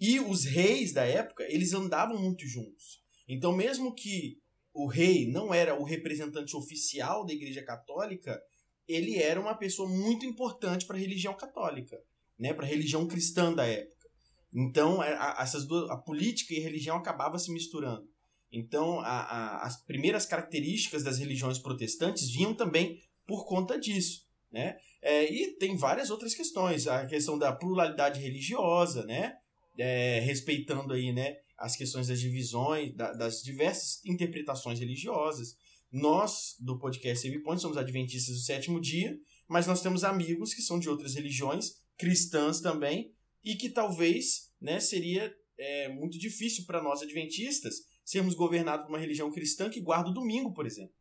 [0.00, 3.02] e os reis da época, eles andavam muito juntos.
[3.28, 4.38] Então, mesmo que
[4.72, 8.42] o rei não era o representante oficial da Igreja Católica,
[8.88, 12.00] ele era uma pessoa muito importante para a religião católica,
[12.38, 14.08] né, para a religião cristã da época.
[14.52, 18.08] Então, a, a, essas duas, a política e a religião acabavam se misturando.
[18.52, 24.24] Então, a, as primeiras características das religiões protestantes vinham também por conta disso.
[24.52, 24.76] Né?
[25.02, 26.86] É, e tem várias outras questões.
[26.86, 29.36] A questão da pluralidade religiosa, né?
[29.78, 35.56] é, respeitando aí, né, as questões das divisões, da, das diversas interpretações religiosas.
[35.94, 40.60] Nós, do podcast Save Point, somos adventistas do sétimo dia, mas nós temos amigos que
[40.60, 46.82] são de outras religiões, cristãs também, e que talvez né, seria é, muito difícil para
[46.82, 50.92] nós adventistas sermos governados por uma religião cristã que guarda o domingo, por exemplo.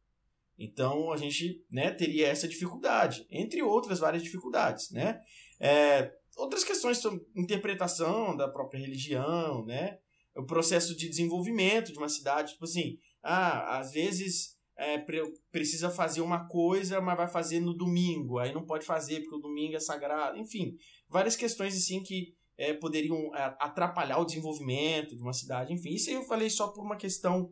[0.59, 4.91] Então a gente né, teria essa dificuldade, entre outras várias dificuldades.
[4.91, 5.19] Né?
[5.59, 9.97] É, outras questões sobre interpretação da própria religião, né?
[10.35, 15.03] O processo de desenvolvimento de uma cidade, tipo assim, ah, às vezes é,
[15.51, 19.41] precisa fazer uma coisa, mas vai fazer no domingo, aí não pode fazer porque o
[19.41, 20.75] domingo é sagrado, enfim,
[21.09, 26.09] várias questões assim que é, poderiam é, atrapalhar o desenvolvimento de uma cidade, enfim, isso
[26.09, 27.51] eu falei só por uma questão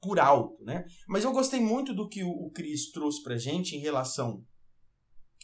[0.00, 0.84] por alto, né?
[1.08, 4.44] Mas eu gostei muito do que o, o Cris trouxe pra gente em relação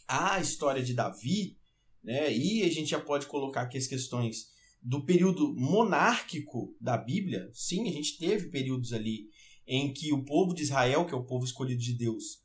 [0.07, 1.57] à história de Davi,
[2.03, 2.31] né?
[2.33, 4.45] E a gente já pode colocar aqui as questões
[4.81, 7.49] do período monárquico da Bíblia.
[7.51, 9.27] Sim, a gente teve períodos ali
[9.67, 12.43] em que o povo de Israel, que é o povo escolhido de Deus,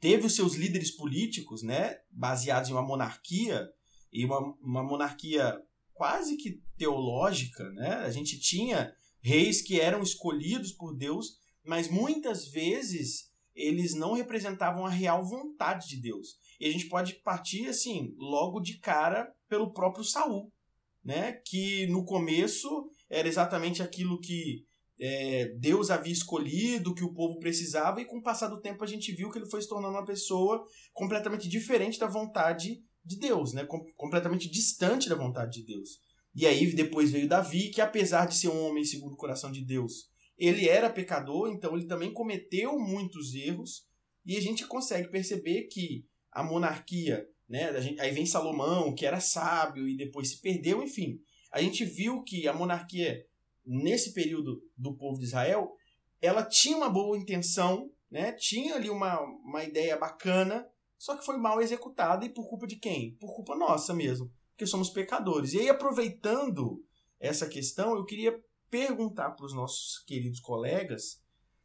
[0.00, 3.68] teve os seus líderes políticos, né, baseados em uma monarquia
[4.12, 5.60] e uma, uma monarquia
[5.92, 7.94] quase que teológica, né?
[7.96, 14.84] A gente tinha reis que eram escolhidos por Deus, mas muitas vezes eles não representavam
[14.84, 16.36] a real vontade de Deus.
[16.60, 20.52] E a gente pode partir assim, logo de cara pelo próprio Saul,
[21.02, 21.32] né?
[21.32, 24.65] Que no começo era exatamente aquilo que
[24.98, 28.86] é, Deus havia escolhido, que o povo precisava, e com o passar do tempo a
[28.86, 33.52] gente viu que ele foi se tornando uma pessoa completamente diferente da vontade de Deus,
[33.52, 33.64] né?
[33.64, 36.00] Com, completamente distante da vontade de Deus.
[36.34, 39.64] E aí depois veio Davi, que apesar de ser um homem segundo o coração de
[39.64, 43.86] Deus, ele era pecador, então ele também cometeu muitos erros,
[44.24, 47.70] e a gente consegue perceber que a monarquia, né?
[47.70, 51.20] A gente, aí vem Salomão, que era sábio e depois se perdeu, enfim.
[51.52, 53.24] A gente viu que a monarquia
[53.66, 55.74] nesse período do povo de Israel,
[56.20, 58.32] ela tinha uma boa intenção, né?
[58.32, 62.76] tinha ali uma, uma ideia bacana, só que foi mal executada e por culpa de
[62.76, 63.16] quem?
[63.16, 65.52] Por culpa nossa mesmo, porque somos pecadores.
[65.52, 66.82] E aí, aproveitando
[67.20, 71.22] essa questão, eu queria perguntar para os nossos queridos colegas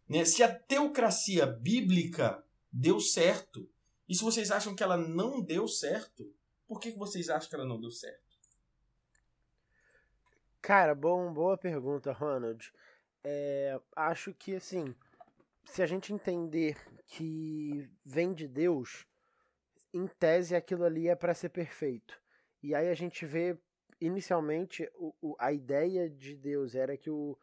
[0.08, 3.70] né, se a teocracia bíblica deu certo.
[4.08, 6.30] E se vocês acham que ela não deu certo,
[6.68, 8.31] por que, que vocês acham que ela não deu certo?
[10.62, 12.72] Cara, bom, boa pergunta, Ronald.
[13.24, 14.94] É, acho que, assim,
[15.66, 19.08] se a gente entender que vem de Deus,
[19.92, 22.22] em tese aquilo ali é para ser perfeito.
[22.62, 23.58] E aí a gente vê,
[24.00, 27.36] inicialmente, o, o, a ideia de Deus era que o,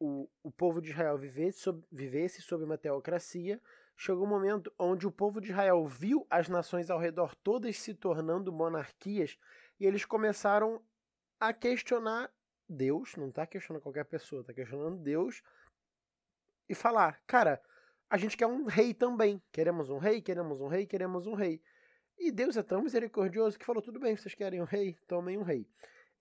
[0.00, 3.60] o, o povo de Israel vivesse sob, vivesse sob uma teocracia.
[3.98, 7.92] Chegou um momento onde o povo de Israel viu as nações ao redor todas se
[7.92, 9.38] tornando monarquias
[9.78, 10.82] e eles começaram
[11.38, 12.32] a questionar
[12.68, 15.42] Deus, não está questionando qualquer pessoa, está questionando Deus
[16.68, 17.60] e falar, cara,
[18.08, 19.42] a gente quer um rei também.
[19.52, 21.60] Queremos um rei, queremos um rei, queremos um rei.
[22.18, 24.96] E Deus é tão misericordioso que falou: tudo bem, vocês querem um rei?
[25.06, 25.66] Tomem um rei.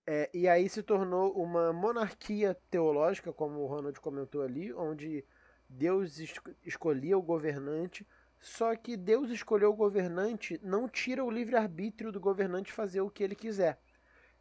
[0.08, 5.26] É, e aí se tornou uma monarquia teológica, como o Ronald comentou ali, onde
[5.68, 8.06] Deus es escolhia o governante.
[8.40, 13.24] Só que Deus escolheu o governante não tira o livre-arbítrio do governante fazer o que
[13.24, 13.80] ele quiser.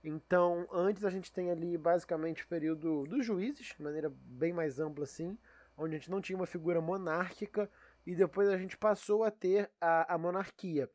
[0.07, 4.79] Então, antes a gente tem ali basicamente o período dos juízes, de maneira bem mais
[4.79, 5.39] ampla assim,
[5.79, 7.71] onde a gente não tinha uma figura monárquica,
[8.07, 10.91] e depois a gente passou a ter a, a monarquia.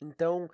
[0.00, 0.50] Então,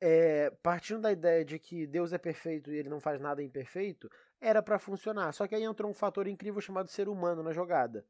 [0.00, 4.08] é, partindo da ideia de que Deus é perfeito e ele não faz nada imperfeito,
[4.40, 5.32] era para funcionar.
[5.32, 8.06] Só que aí entrou um fator incrível chamado ser humano na jogada.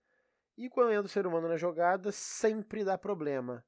[0.58, 3.64] E quando entra o ser humano na jogada, sempre dá problema.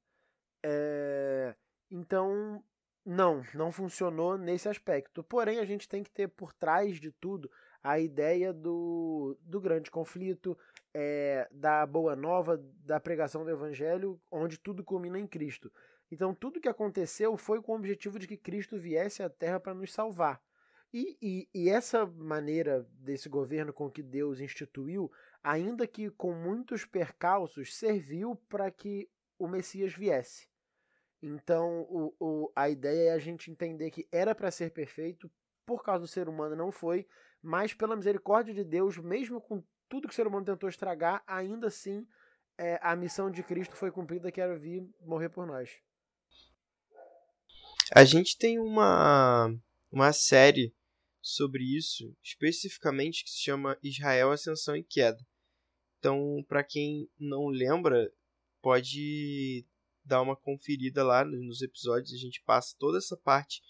[0.63, 1.55] É,
[1.89, 2.63] então,
[3.05, 5.23] não, não funcionou nesse aspecto.
[5.23, 7.49] Porém, a gente tem que ter por trás de tudo
[7.83, 10.57] a ideia do, do grande conflito,
[10.91, 15.71] é, da boa nova, da pregação do evangelho, onde tudo culmina em Cristo.
[16.09, 19.73] Então, tudo que aconteceu foi com o objetivo de que Cristo viesse à Terra para
[19.73, 20.41] nos salvar.
[20.93, 25.11] E, e, e, essa maneira desse governo com que Deus instituiu,
[25.43, 30.47] ainda que com muitos percalços, serviu para que o Messias viesse.
[31.21, 35.31] Então, o, o, a ideia é a gente entender que era para ser perfeito,
[35.65, 37.07] por causa do ser humano não foi,
[37.41, 41.67] mas pela misericórdia de Deus, mesmo com tudo que o ser humano tentou estragar, ainda
[41.67, 42.05] assim
[42.57, 45.69] é, a missão de Cristo foi cumprida, que era vir morrer por nós.
[47.93, 49.53] A gente tem uma,
[49.91, 50.73] uma série
[51.21, 55.23] sobre isso, especificamente, que se chama Israel, Ascensão e Queda.
[55.99, 58.11] Então, para quem não lembra,
[58.61, 59.65] pode
[60.05, 63.61] dar uma conferida lá nos episódios, a gente passa toda essa parte,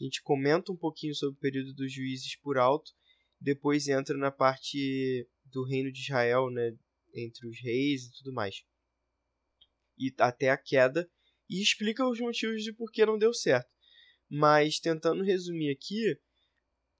[0.00, 2.92] a gente comenta um pouquinho sobre o período dos juízes por alto,
[3.40, 6.76] depois entra na parte do reino de Israel, né,
[7.14, 8.62] entre os reis e tudo mais.
[9.96, 11.10] E até a queda
[11.48, 13.70] e explica os motivos de por que não deu certo.
[14.28, 16.16] Mas tentando resumir aqui,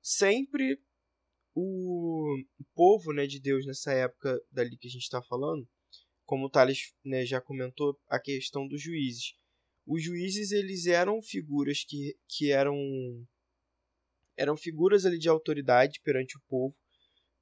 [0.01, 0.81] sempre
[1.55, 5.69] o povo, né, de Deus nessa época dali que a gente está falando,
[6.29, 9.35] como o Thales né, já comentou, a questão dos juízes.
[9.87, 12.77] Os juízes eles eram figuras que, que eram
[14.37, 16.77] eram figuras ali de autoridade perante o povo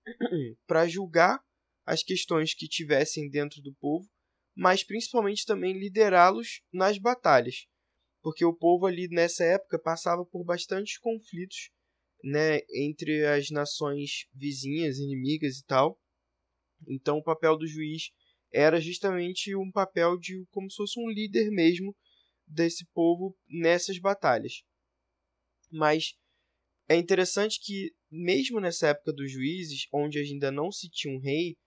[0.69, 1.41] para julgar
[1.85, 4.09] as questões que tivessem dentro do povo,
[4.55, 7.67] mas principalmente também liderá-los nas batalhas,
[8.23, 11.71] porque o povo ali nessa época passava por bastantes conflitos,
[12.23, 16.01] né, entre as nações vizinhas, inimigas e tal.
[16.87, 18.13] Então o papel do juiz
[18.57, 21.95] era justamente um papel de como se fosse um líder mesmo
[22.47, 24.63] desse povo nessas batalhas.
[25.71, 26.15] Mas
[26.89, 31.59] é interessante que, mesmo nessa época dos juízes, onde ainda não se tinha um rei,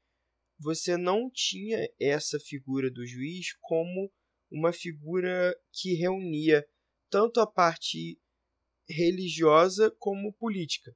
[0.58, 4.12] você não tinha essa figura do juiz como
[4.52, 6.66] uma figura que reunia
[7.08, 8.20] tanto a parte
[8.88, 10.92] religiosa como política.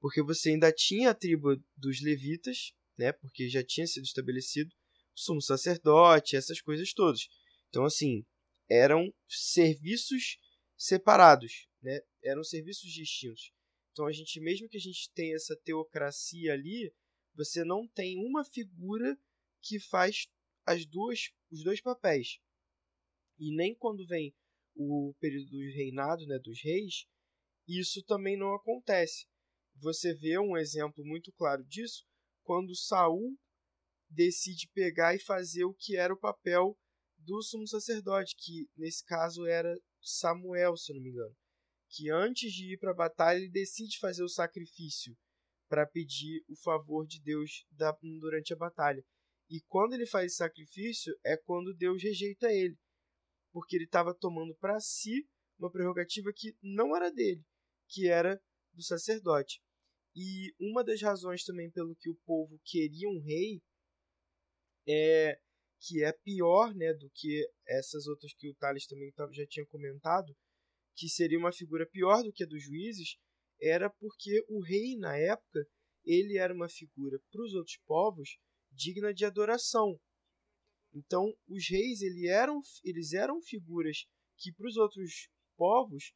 [0.00, 4.74] Porque você ainda tinha a tribo dos levitas, né, porque já tinha sido estabelecido,
[5.14, 7.28] sumo sacerdote, essas coisas todas.
[7.68, 8.24] Então, assim,
[8.68, 10.38] eram serviços
[10.76, 12.00] separados, né?
[12.22, 13.52] eram serviços distintos.
[13.92, 16.92] Então, a gente, mesmo que a gente tenha essa teocracia ali,
[17.34, 19.18] você não tem uma figura
[19.62, 20.26] que faz
[20.66, 22.38] as duas, os dois papéis.
[23.38, 24.34] E nem quando vem
[24.74, 27.06] o período dos reinados, né, dos reis,
[27.66, 29.26] isso também não acontece.
[29.76, 32.06] Você vê um exemplo muito claro disso
[32.42, 33.38] quando Saul
[34.10, 36.76] decide pegar e fazer o que era o papel
[37.18, 41.36] do sumo sacerdote, que nesse caso era Samuel, se não me engano,
[41.88, 45.16] que antes de ir para a batalha ele decide fazer o sacrifício
[45.68, 47.64] para pedir o favor de Deus
[48.20, 49.04] durante a batalha.
[49.48, 52.76] E quando ele faz esse sacrifício é quando Deus rejeita ele,
[53.52, 57.44] porque ele estava tomando para si uma prerrogativa que não era dele,
[57.88, 58.40] que era
[58.72, 59.60] do sacerdote.
[60.14, 63.60] E uma das razões também pelo que o povo queria um rei
[64.86, 65.38] é
[65.80, 70.36] que é pior né, do que essas outras que o Thales também já tinha comentado,
[70.94, 73.16] que seria uma figura pior do que a dos juízes,
[73.60, 75.66] era porque o rei, na época,
[76.04, 78.38] ele era uma figura para os outros povos
[78.72, 79.98] digna de adoração.
[80.92, 84.06] Então, os reis ele eram, eles eram figuras
[84.36, 86.12] que para os outros povos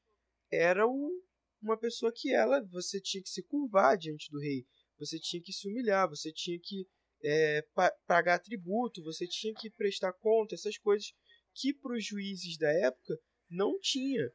[0.50, 4.66] era uma pessoa que ela você tinha que se curvar diante do rei,
[4.98, 6.86] você tinha que se humilhar, você tinha que
[7.24, 7.62] é,
[8.06, 11.12] pagar tributo, você tinha que prestar conta, essas coisas
[11.54, 13.18] que para os juízes da época
[13.48, 14.30] não tinha.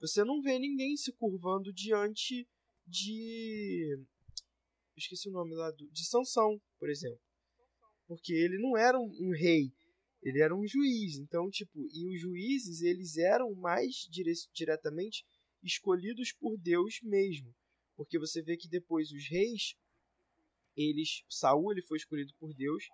[0.00, 2.46] Você não vê ninguém se curvando diante
[2.86, 4.04] de.
[4.96, 7.20] esqueci o nome lá, do, de Sansão, por exemplo.
[8.06, 9.72] Porque ele não era um, um rei,
[10.22, 11.16] ele era um juiz.
[11.18, 15.24] Então, tipo, e os juízes, eles eram mais dire diretamente
[15.62, 17.54] escolhidos por Deus mesmo.
[17.96, 19.74] Porque você vê que depois os reis
[20.78, 22.84] eles Saul ele foi escolhido por Deus,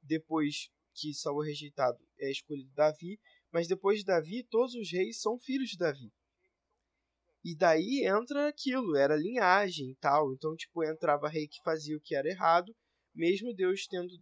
[0.00, 3.18] depois que Saul é rejeitado, é escolhido Davi,
[3.50, 6.12] mas depois de Davi, todos os reis são filhos de Davi.
[7.44, 10.32] E daí entra aquilo, era linhagem e tal.
[10.32, 12.74] Então, tipo, entrava rei que fazia o que era errado,
[13.14, 14.14] mesmo Deus tendo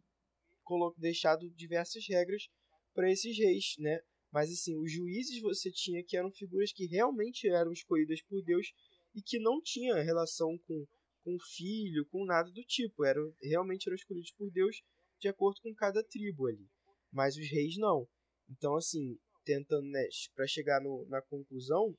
[0.96, 2.48] deixado diversas regras
[2.94, 4.00] para esses reis, né?
[4.32, 8.72] Mas assim, os juízes você tinha que eram figuras que realmente eram escolhidas por Deus
[9.14, 10.86] e que não tinha relação com
[11.22, 13.04] com filho, com nada do tipo.
[13.04, 14.82] Eram, realmente eram escolhidos por Deus
[15.18, 16.68] de acordo com cada tribo ali.
[17.12, 18.08] Mas os reis não.
[18.48, 21.96] Então, assim, tentando, né, para chegar no, na conclusão,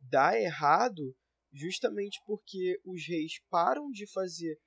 [0.00, 1.14] dá errado
[1.52, 4.58] justamente porque os reis param de fazer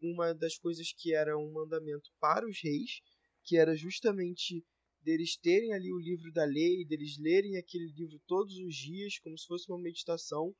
[0.00, 3.00] uma das coisas que era um mandamento para os reis,
[3.42, 4.64] que era justamente
[5.00, 9.38] deles terem ali o livro da lei, deles lerem aquele livro todos os dias, como
[9.38, 10.54] se fosse uma meditação,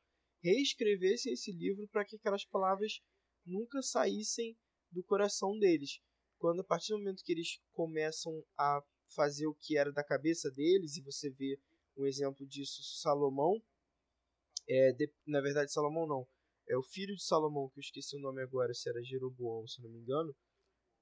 [0.46, 3.00] reescrevessem esse livro para que aquelas palavras
[3.44, 4.56] nunca saíssem
[4.90, 6.00] do coração deles.
[6.38, 8.80] Quando a partir do momento que eles começam a
[9.14, 11.58] fazer o que era da cabeça deles, e você vê
[11.96, 13.60] um exemplo disso, Salomão,
[14.68, 16.28] é, de, na verdade Salomão não,
[16.68, 19.80] é o filho de Salomão, que eu esqueci o nome agora, se era Jeroboão, se
[19.82, 20.34] não me engano,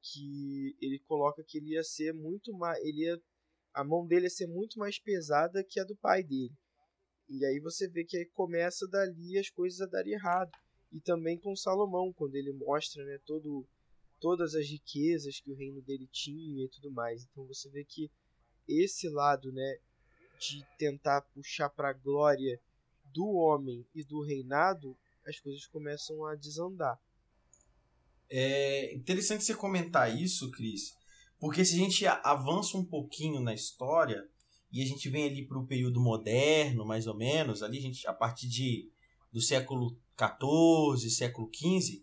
[0.02, 3.18] que ele coloca que ele ia ser muito mais, ele ia,
[3.72, 6.54] a mão dele ia ser muito mais pesada que a do pai dele.
[7.28, 10.52] E aí você vê que aí começa dali as coisas a dar errado.
[10.92, 13.66] E também com Salomão, quando ele mostra né, todo,
[14.20, 17.24] todas as riquezas que o reino dele tinha e tudo mais.
[17.24, 18.10] Então você vê que
[18.68, 19.78] esse lado né,
[20.38, 22.60] de tentar puxar para a glória
[23.12, 24.96] do homem e do reinado,
[25.26, 26.98] as coisas começam a desandar.
[28.28, 30.96] É interessante você comentar isso, Cris,
[31.38, 34.28] porque se a gente avança um pouquinho na história,
[34.74, 38.04] e a gente vem ali para o período moderno, mais ou menos, ali a, gente,
[38.08, 38.90] a partir de,
[39.32, 42.02] do século XIV, século XV,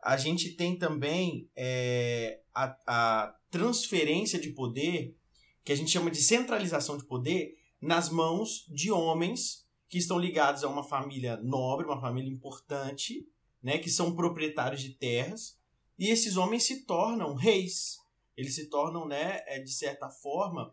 [0.00, 5.16] a gente tem também é, a, a transferência de poder,
[5.64, 10.62] que a gente chama de centralização de poder, nas mãos de homens que estão ligados
[10.62, 13.26] a uma família nobre, uma família importante,
[13.60, 15.58] né, que são proprietários de terras,
[15.98, 17.96] e esses homens se tornam reis.
[18.36, 20.72] Eles se tornam, né, é, de certa forma,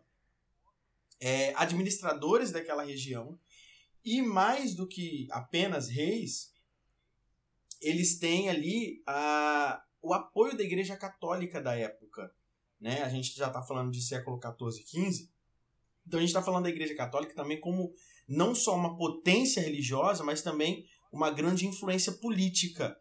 [1.22, 3.38] é, administradores daquela região,
[4.04, 6.52] e mais do que apenas reis,
[7.80, 12.34] eles têm ali a, o apoio da Igreja Católica da época.
[12.80, 13.02] Né?
[13.02, 15.28] A gente já está falando de século XIV, XV,
[16.04, 17.94] então a gente está falando da Igreja Católica também como
[18.26, 22.98] não só uma potência religiosa, mas também uma grande influência política.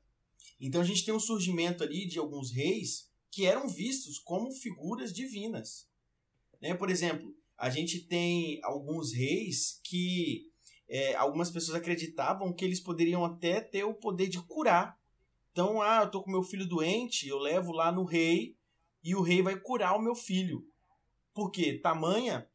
[0.59, 5.11] Então a gente tem um surgimento ali de alguns reis que eram vistos como figuras
[5.11, 5.89] divinas.
[6.61, 6.75] Né?
[6.75, 10.47] Por exemplo, a gente tem alguns reis que
[10.89, 14.97] é, algumas pessoas acreditavam que eles poderiam até ter o poder de curar.
[15.51, 18.57] Então, ah, eu tô com meu filho doente, eu levo lá no rei
[19.03, 20.65] e o rei vai curar o meu filho.
[21.35, 21.79] Por quê?
[21.79, 22.49] Tamanha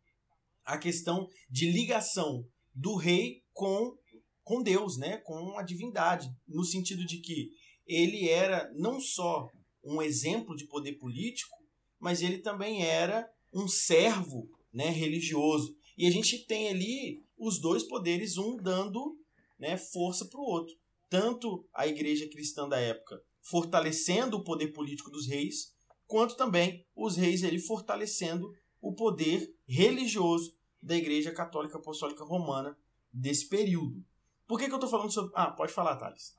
[0.64, 2.44] a questão de ligação
[2.74, 3.96] do rei com
[4.42, 7.50] com Deus, né, com a divindade, no sentido de que
[7.84, 9.48] ele era não só
[9.82, 11.56] um exemplo de poder político,
[11.98, 15.76] mas ele também era um servo né, religioso.
[15.96, 19.18] E a gente tem ali os dois poderes, um dando
[19.58, 20.74] né, força para o outro.
[21.08, 25.72] Tanto a igreja cristã da época fortalecendo o poder político dos reis,
[26.06, 32.76] quanto também os reis ali fortalecendo o poder religioso da igreja católica apostólica romana
[33.12, 34.04] desse período.
[34.46, 35.32] Por que, que eu estou falando sobre.
[35.34, 36.34] Ah, pode falar, Thales.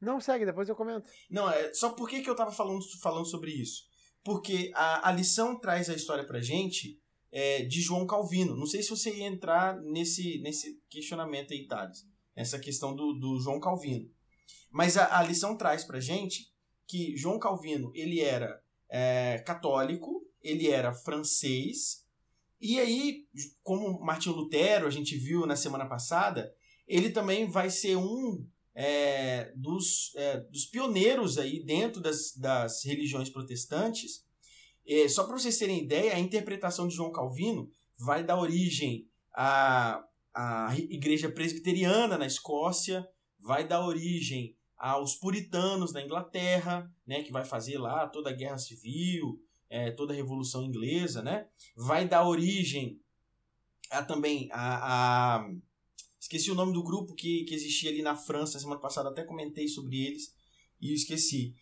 [0.00, 1.08] Não, segue, depois eu comento.
[1.28, 3.84] Não, é só por que, que eu estava falando, falando sobre isso?
[4.24, 6.99] Porque a, a lição traz a história pra gente
[7.32, 8.56] é, de João Calvino.
[8.56, 12.06] Não sei se você ia entrar nesse, nesse questionamento aí, Thales.
[12.34, 14.10] Essa questão do, do João Calvino.
[14.70, 16.52] Mas a, a lição traz pra gente
[16.86, 22.04] que João Calvino ele era é, católico, ele era francês,
[22.60, 23.26] e aí,
[23.62, 26.54] como Martinho Lutero, a gente viu na semana passada,
[26.86, 33.30] ele também vai ser um é, dos, é, dos pioneiros aí dentro das, das religiões
[33.30, 34.26] protestantes
[34.92, 40.02] é, só para vocês terem ideia, a interpretação de João Calvino vai dar origem à,
[40.34, 43.06] à igreja presbiteriana na Escócia,
[43.38, 48.58] vai dar origem aos puritanos na Inglaterra, né, que vai fazer lá toda a guerra
[48.58, 49.38] civil,
[49.68, 52.98] é, toda a revolução inglesa, né, vai dar origem
[53.90, 55.50] a também a, a
[56.18, 59.68] esqueci o nome do grupo que, que existia ali na França semana passada até comentei
[59.68, 60.34] sobre eles
[60.80, 61.54] e esqueci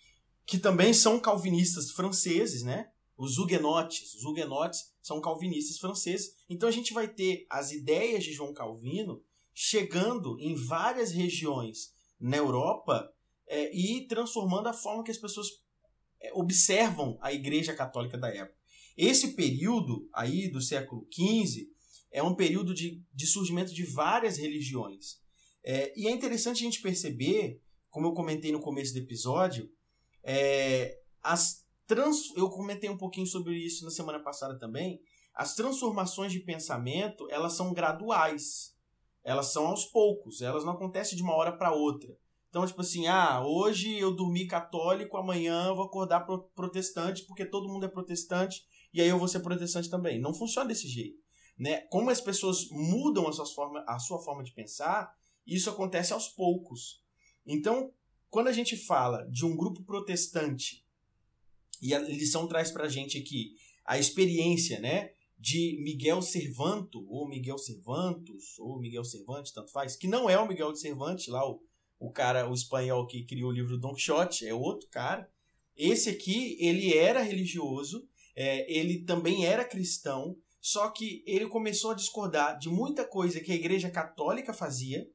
[0.46, 4.14] que também são calvinistas franceses, né, os huguenotes.
[4.14, 6.34] Os huguenotes são calvinistas franceses.
[6.48, 9.20] Então a gente vai ter as ideias de João Calvino
[9.52, 13.12] chegando em várias regiões na Europa
[13.48, 15.48] é, e transformando a forma que as pessoas
[16.20, 18.56] é, observam a Igreja Católica da época.
[18.96, 21.68] Esse período aí do século XV
[22.10, 25.20] é um período de, de surgimento de várias religiões.
[25.64, 27.60] É, e é interessante a gente perceber,
[27.90, 29.70] como eu comentei no começo do episódio,
[30.22, 35.00] é, as trans, eu comentei um pouquinho sobre isso na semana passada também.
[35.34, 38.76] As transformações de pensamento, elas são graduais.
[39.24, 42.16] Elas são aos poucos, elas não acontecem de uma hora para outra.
[42.48, 47.68] Então, tipo assim, ah, hoje eu dormi católico, amanhã eu vou acordar protestante porque todo
[47.68, 50.18] mundo é protestante e aí eu vou ser protestante também.
[50.18, 51.18] Não funciona desse jeito.
[51.58, 51.80] Né?
[51.90, 55.12] Como as pessoas mudam a, forma, a sua forma de pensar,
[55.46, 57.02] isso acontece aos poucos.
[57.44, 57.92] Então,
[58.30, 60.87] quando a gente fala de um grupo protestante
[61.80, 63.54] e a lição traz pra gente aqui
[63.84, 65.10] a experiência, né?
[65.38, 70.48] De Miguel Cervanto, ou Miguel Cervantos, ou Miguel Cervantes, tanto faz, que não é o
[70.48, 71.60] Miguel de Cervantes, lá o,
[71.98, 75.30] o cara, o espanhol que criou o livro Don Quixote, é outro cara.
[75.76, 81.94] Esse aqui, ele era religioso, é, ele também era cristão, só que ele começou a
[81.94, 85.08] discordar de muita coisa que a Igreja Católica fazia,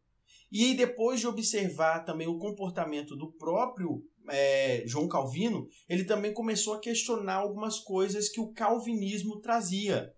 [0.50, 6.74] e depois de observar também o comportamento do próprio é, João Calvino, ele também começou
[6.74, 10.14] a questionar algumas coisas que o calvinismo trazia.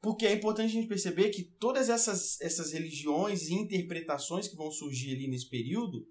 [0.00, 4.70] Porque é importante a gente perceber que todas essas, essas religiões e interpretações que vão
[4.70, 6.06] surgir ali nesse período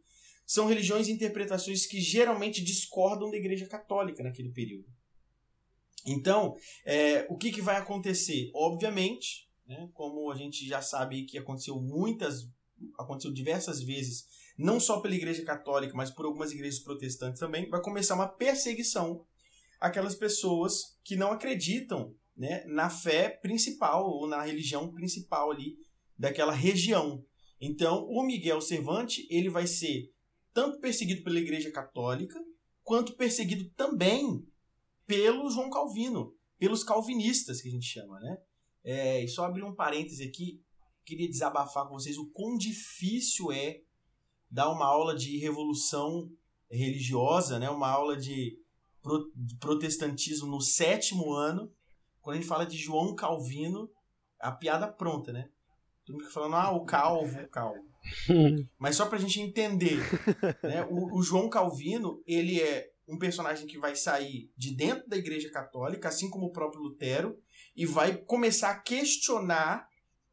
[0.46, 4.88] são religiões e interpretações que geralmente discordam da Igreja Católica naquele período.
[6.06, 6.56] Então,
[6.86, 8.50] é, o que, que vai acontecer?
[8.54, 12.48] Obviamente, né, como a gente já sabe que aconteceu muitas,
[12.98, 14.26] aconteceu diversas vezes
[14.60, 19.26] não só pela Igreja Católica, mas por algumas igrejas protestantes também, vai começar uma perseguição
[19.80, 25.78] àquelas pessoas que não acreditam né, na fé principal ou na religião principal ali
[26.18, 27.24] daquela região.
[27.62, 30.12] Então, o Miguel Cervantes ele vai ser
[30.54, 32.38] tanto perseguido pela Igreja Católica
[32.84, 34.46] quanto perseguido também
[35.08, 38.38] pelo João Calvino, pelos calvinistas que a gente chama, né?
[38.84, 40.62] É, e só abrir um parêntese aqui,
[41.06, 43.82] queria desabafar com vocês o quão difícil é
[44.50, 46.30] dar uma aula de revolução
[46.70, 47.70] religiosa, né?
[47.70, 48.58] uma aula de,
[49.02, 51.72] pro, de protestantismo no sétimo ano.
[52.22, 53.90] Quando a gente fala de João Calvino,
[54.40, 55.50] a piada pronta, né?
[56.06, 57.90] Todo mundo fica falando, ah, o calvo, o calvo.
[58.80, 60.00] Mas só pra gente entender,
[60.64, 60.84] né?
[60.90, 65.52] O, o, João Calvino, ele é um personagem que vai sair de dentro da Igreja
[65.52, 67.38] Católica, assim como o próprio Lutero,
[67.76, 69.88] e vai começar a questionar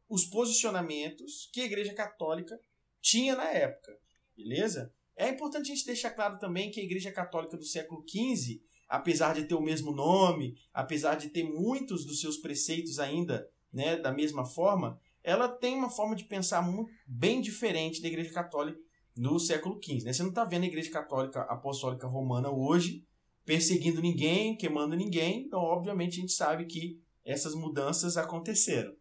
[0.09, 2.57] os posicionamentos que a Igreja Católica
[3.01, 3.97] tinha na época.
[4.37, 4.93] Beleza?
[5.15, 9.33] É importante a gente deixar claro também que a Igreja Católica do século XV, apesar
[9.33, 14.11] de ter o mesmo nome, apesar de ter muitos dos seus preceitos ainda né, da
[14.11, 18.79] mesma forma, ela tem uma forma de pensar muito, bem diferente da Igreja Católica
[19.15, 20.03] no século XV.
[20.05, 20.13] Né?
[20.13, 23.03] Você não está vendo a Igreja Católica Apostólica Romana hoje
[23.43, 28.93] perseguindo ninguém, queimando ninguém, então obviamente a gente sabe que essas mudanças aconteceram.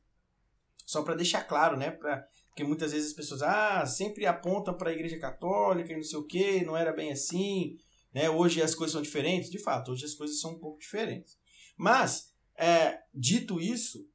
[0.87, 2.27] Só para deixar claro, né, para
[2.57, 6.19] Porque muitas vezes as pessoas ah, sempre apontam para a Igreja Católica e não sei
[6.19, 7.77] o que, não era bem assim.
[8.15, 8.31] Né?
[8.31, 9.51] Hoje as coisas são diferentes.
[9.51, 11.37] De fato, hoje as coisas são um pouco diferentes.
[11.77, 14.09] Mas, é, dito isso,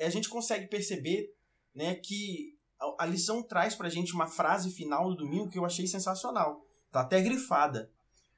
[0.00, 1.30] a gente consegue perceber
[1.74, 2.56] né, que
[2.98, 6.66] a, lição traz para a gente uma frase final do domingo que eu achei sensacional.
[6.90, 7.92] Tá até grifada.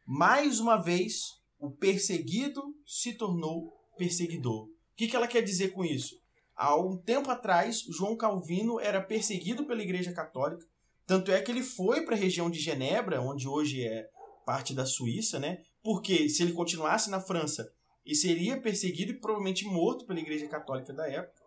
[0.04, 4.64] Mais uma vez, o perseguido se tornou perseguidor.
[4.64, 6.17] O que, que ela quer dizer com isso?
[6.58, 10.66] Há um tempo atrás, João Calvino era perseguido pela Igreja Católica,
[11.06, 14.10] tanto é que ele foi para a região de Genebra, onde hoje é
[14.44, 15.62] parte da Suíça, né?
[15.84, 17.72] Porque se ele continuasse na França,
[18.04, 21.40] ele seria perseguido e provavelmente morto pela Igreja Católica da época.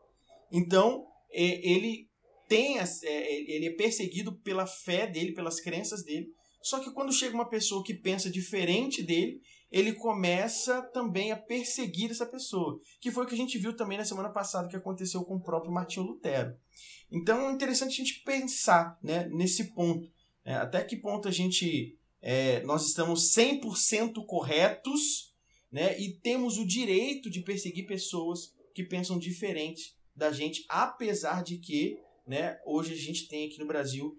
[0.49, 2.09] Então, ele
[2.47, 6.33] tem é, ele é perseguido pela fé dele, pelas crenças dele.
[6.61, 9.41] Só que quando chega uma pessoa que pensa diferente dele,
[9.71, 13.97] ele começa também a perseguir essa pessoa, que foi o que a gente viu também
[13.97, 16.53] na semana passada que aconteceu com o próprio Martinho Lutero.
[17.09, 20.05] Então é interessante a gente pensar né, nesse ponto.
[20.45, 25.33] Né, até que ponto a gente é, nós estamos 100% corretos
[25.71, 31.57] né, e temos o direito de perseguir pessoas que pensam diferente da gente, apesar de
[31.57, 31.97] que
[32.27, 34.17] né, hoje a gente tem aqui no Brasil,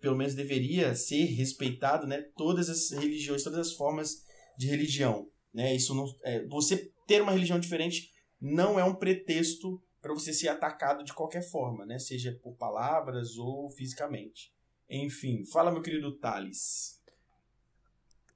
[0.00, 4.23] pelo menos deveria ser respeitado, né, todas as religiões, todas as formas
[4.56, 5.28] de religião.
[5.52, 5.74] Né?
[5.74, 10.48] Isso não, é, você ter uma religião diferente não é um pretexto para você ser
[10.48, 11.98] atacado de qualquer forma, né?
[11.98, 14.52] seja por palavras ou fisicamente.
[14.88, 17.02] Enfim, fala meu querido Thales.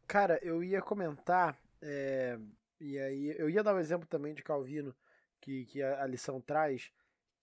[0.07, 2.39] Cara, eu ia comentar, é,
[2.81, 4.95] e aí eu ia dar um exemplo também de Calvino,
[5.41, 6.91] que, que a, a lição traz,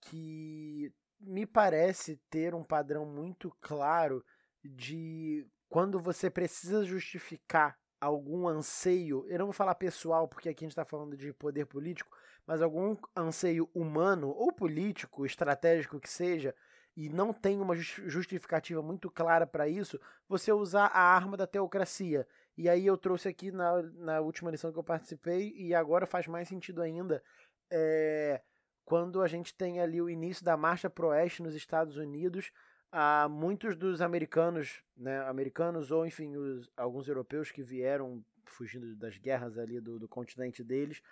[0.00, 4.24] que me parece ter um padrão muito claro
[4.64, 10.66] de quando você precisa justificar algum anseio, eu não vou falar pessoal, porque aqui a
[10.66, 16.54] gente está falando de poder político, mas algum anseio humano ou político, estratégico que seja,
[16.96, 22.26] e não tem uma justificativa muito clara para isso, você usar a arma da teocracia.
[22.56, 26.26] E aí eu trouxe aqui na, na última lição que eu participei, e agora faz
[26.26, 27.22] mais sentido ainda,
[27.70, 28.40] é,
[28.84, 32.50] quando a gente tem ali o início da marcha pro oeste nos Estados Unidos,
[32.90, 39.18] a muitos dos americanos, né, americanos ou enfim os, alguns europeus que vieram fugindo das
[39.18, 41.02] guerras ali do, do continente deles,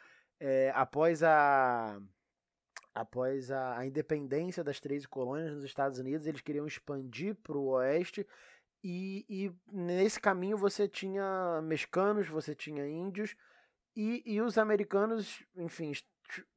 [0.40, 2.00] é, após a
[2.94, 7.70] após a, a, independência das três colônias nos Estados Unidos, eles queriam expandir para o
[7.70, 8.24] oeste
[8.84, 13.34] e, e, nesse caminho você tinha mexicanos, você tinha índios
[13.96, 15.90] e, e os americanos, enfim,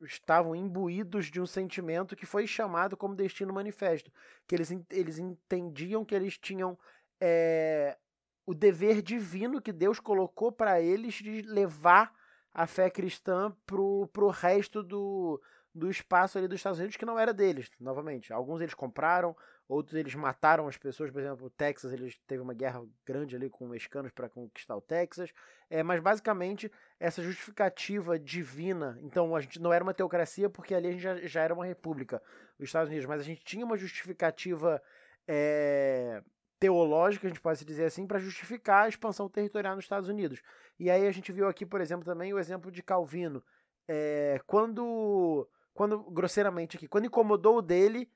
[0.01, 4.11] estavam imbuídos de um sentimento que foi chamado como destino manifesto,
[4.47, 6.77] que eles, eles entendiam que eles tinham
[7.19, 7.97] é,
[8.45, 12.13] o dever divino que Deus colocou para eles de levar
[12.53, 15.41] a fé cristã pro, pro resto do,
[15.73, 18.33] do espaço ali dos Estados Unidos que não era deles, novamente.
[18.33, 19.35] Alguns eles compraram,
[19.67, 23.49] outros eles mataram as pessoas, por exemplo, o Texas, eles teve uma guerra grande ali
[23.49, 25.31] com os mexicanos para conquistar o Texas.
[25.69, 30.87] É, mas basicamente essa justificativa divina, então a gente não era uma teocracia porque ali
[30.87, 32.21] a gente já, já era uma república,
[32.57, 34.81] os Estados Unidos, mas a gente tinha uma justificativa
[35.27, 36.23] é,
[36.59, 40.41] teológica, a gente pode dizer assim, para justificar a expansão territorial nos Estados Unidos.
[40.79, 43.43] E aí a gente viu aqui, por exemplo, também o exemplo de Calvino.
[43.87, 48.09] É, quando, quando, grosseiramente aqui, quando incomodou o dele,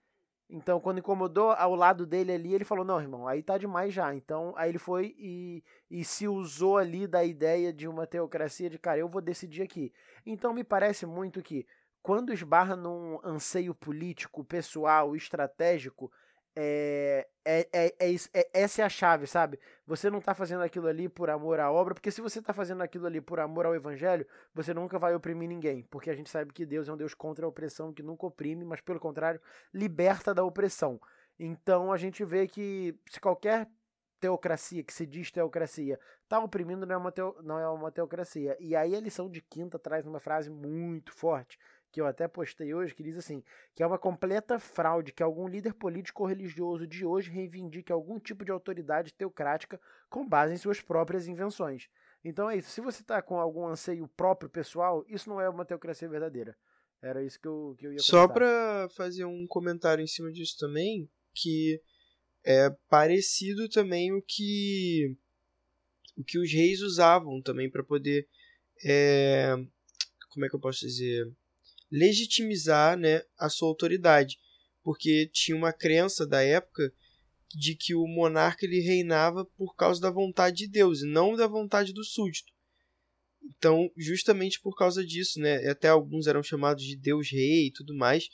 [0.54, 4.14] então, quando incomodou ao lado dele ali, ele falou: Não, irmão, aí tá demais já.
[4.14, 8.78] Então, aí ele foi e, e se usou ali da ideia de uma teocracia de,
[8.78, 9.93] cara, eu vou decidir aqui.
[10.26, 11.66] Então, me parece muito que
[12.04, 16.12] quando esbarra num anseio político, pessoal, estratégico,
[16.56, 19.60] é, é, é, é, é, essa é a chave, sabe?
[19.88, 22.82] Você não está fazendo aquilo ali por amor à obra, porque se você está fazendo
[22.82, 26.54] aquilo ali por amor ao evangelho, você nunca vai oprimir ninguém, porque a gente sabe
[26.54, 29.41] que Deus é um Deus contra a opressão, que nunca oprime, mas pelo contrário,
[29.74, 30.99] liberta da opressão.
[31.39, 33.68] Então a gente vê que se qualquer
[34.20, 38.56] teocracia que se diz teocracia está oprimindo, não é, uma teo, não é uma teocracia.
[38.60, 41.58] E aí a lição de quinta traz uma frase muito forte,
[41.92, 43.44] que eu até postei hoje, que diz assim:
[43.76, 48.20] que é uma completa fraude que algum líder político ou religioso de hoje reivindique algum
[48.20, 49.80] tipo de autoridade teocrática
[50.10, 51.89] com base em suas próprias invenções.
[52.24, 52.70] Então é isso.
[52.70, 56.56] Se você está com algum anseio próprio pessoal, isso não é uma teocracia verdadeira.
[57.02, 60.56] Era isso que eu, que eu ia Só para fazer um comentário em cima disso
[60.60, 61.82] também, que
[62.46, 65.16] é parecido também o que
[66.18, 68.28] o que os reis usavam também para poder
[68.84, 69.56] é,
[70.30, 71.32] como é que eu posso dizer
[71.92, 74.38] legitimizar né, a sua autoridade,
[74.82, 76.92] porque tinha uma crença da época
[77.54, 81.48] de que o monarca ele reinava por causa da vontade de Deus e não da
[81.48, 82.52] vontade do súdito.
[83.44, 87.94] Então, justamente por causa disso, né, até alguns eram chamados de Deus Rei e tudo
[87.96, 88.30] mais,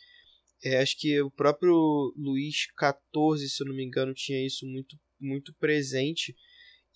[0.63, 4.97] É, acho que o próprio Luís XIV, se eu não me engano, tinha isso muito,
[5.19, 6.35] muito presente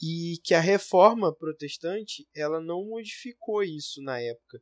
[0.01, 4.59] e que a reforma protestante ela não modificou isso na época,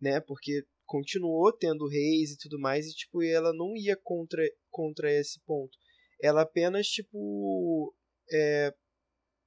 [0.00, 0.18] né?
[0.20, 5.40] Porque continuou tendo reis e tudo mais e tipo ela não ia contra contra esse
[5.46, 5.78] ponto.
[6.20, 7.94] Ela apenas tipo
[8.28, 8.74] é,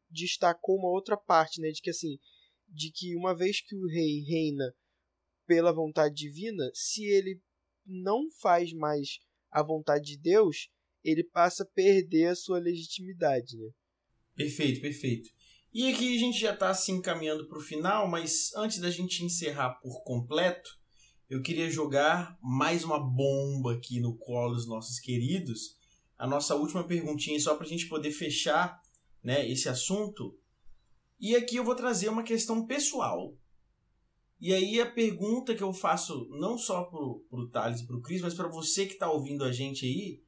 [0.10, 1.70] destacou uma outra parte, né?
[1.70, 2.18] De que assim,
[2.70, 4.74] de que uma vez que o rei reina
[5.46, 7.42] pela vontade divina, se ele
[7.86, 9.20] não faz mais
[9.52, 10.70] a vontade de Deus,
[11.04, 13.70] ele passa a perder a sua legitimidade, né?
[14.34, 15.30] Perfeito, perfeito.
[15.74, 18.90] E aqui a gente já está se assim, encaminhando para o final, mas antes da
[18.90, 20.70] gente encerrar por completo,
[21.34, 25.76] eu queria jogar mais uma bomba aqui no colo dos nossos queridos.
[26.16, 28.80] A nossa última perguntinha, só para a gente poder fechar
[29.24, 30.38] né, esse assunto.
[31.20, 33.36] E aqui eu vou trazer uma questão pessoal.
[34.40, 38.02] E aí a pergunta que eu faço, não só para o Thales e para o
[38.02, 40.22] Cris, mas para você que está ouvindo a gente aí,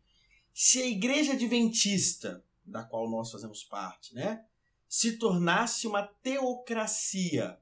[0.56, 4.43] se a igreja adventista da qual nós fazemos parte, né,
[4.89, 7.60] se tornasse uma teocracia,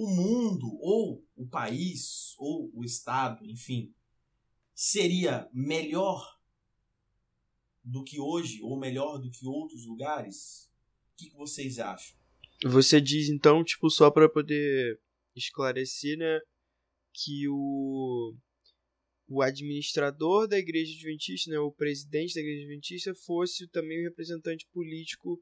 [0.00, 3.94] o mundo ou o país ou o estado, enfim,
[4.74, 6.38] seria melhor
[7.84, 10.70] do que hoje ou melhor do que outros lugares?
[11.12, 12.16] O que, vocês acham?
[12.64, 14.98] Você diz então, tipo, só para poder
[15.36, 16.40] esclarecer, né,
[17.12, 18.34] que o
[19.32, 24.66] o administrador da igreja adventista, né, o presidente da igreja adventista, fosse também o representante
[24.72, 25.40] político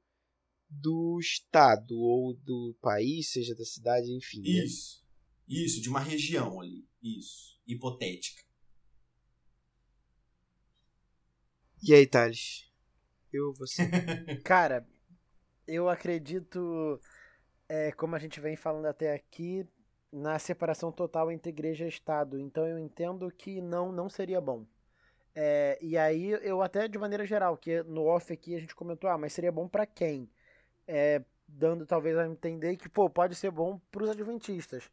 [0.69, 4.41] do estado ou do país, seja da cidade, enfim.
[4.41, 4.64] Né?
[4.64, 5.03] Isso.
[5.49, 5.57] Né?
[5.57, 6.87] Isso, de uma região ali.
[7.03, 7.59] Isso.
[7.66, 8.43] Hipotética.
[11.83, 12.69] E aí, Thales?
[13.33, 13.83] Eu, você.
[14.45, 14.87] Cara,
[15.66, 17.01] eu acredito,
[17.69, 19.66] é, como a gente vem falando até aqui,
[20.12, 22.39] na separação total entre igreja e Estado.
[22.39, 24.66] Então eu entendo que não, não seria bom.
[25.35, 29.09] É, e aí eu até de maneira geral, que no off aqui a gente comentou,
[29.09, 30.29] ah, mas seria bom para quem?
[30.89, 34.91] É, dando talvez a entender que, pô, pode ser bom pros adventistas.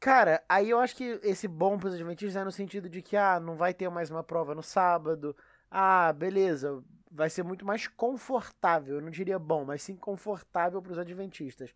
[0.00, 3.40] Cara, aí eu acho que esse bom pros adventistas é no sentido de que, ah,
[3.40, 5.36] não vai ter mais uma prova no sábado.
[5.70, 8.96] Ah, beleza, vai ser muito mais confortável.
[8.96, 11.74] Eu não diria bom, mas sim confortável pros adventistas.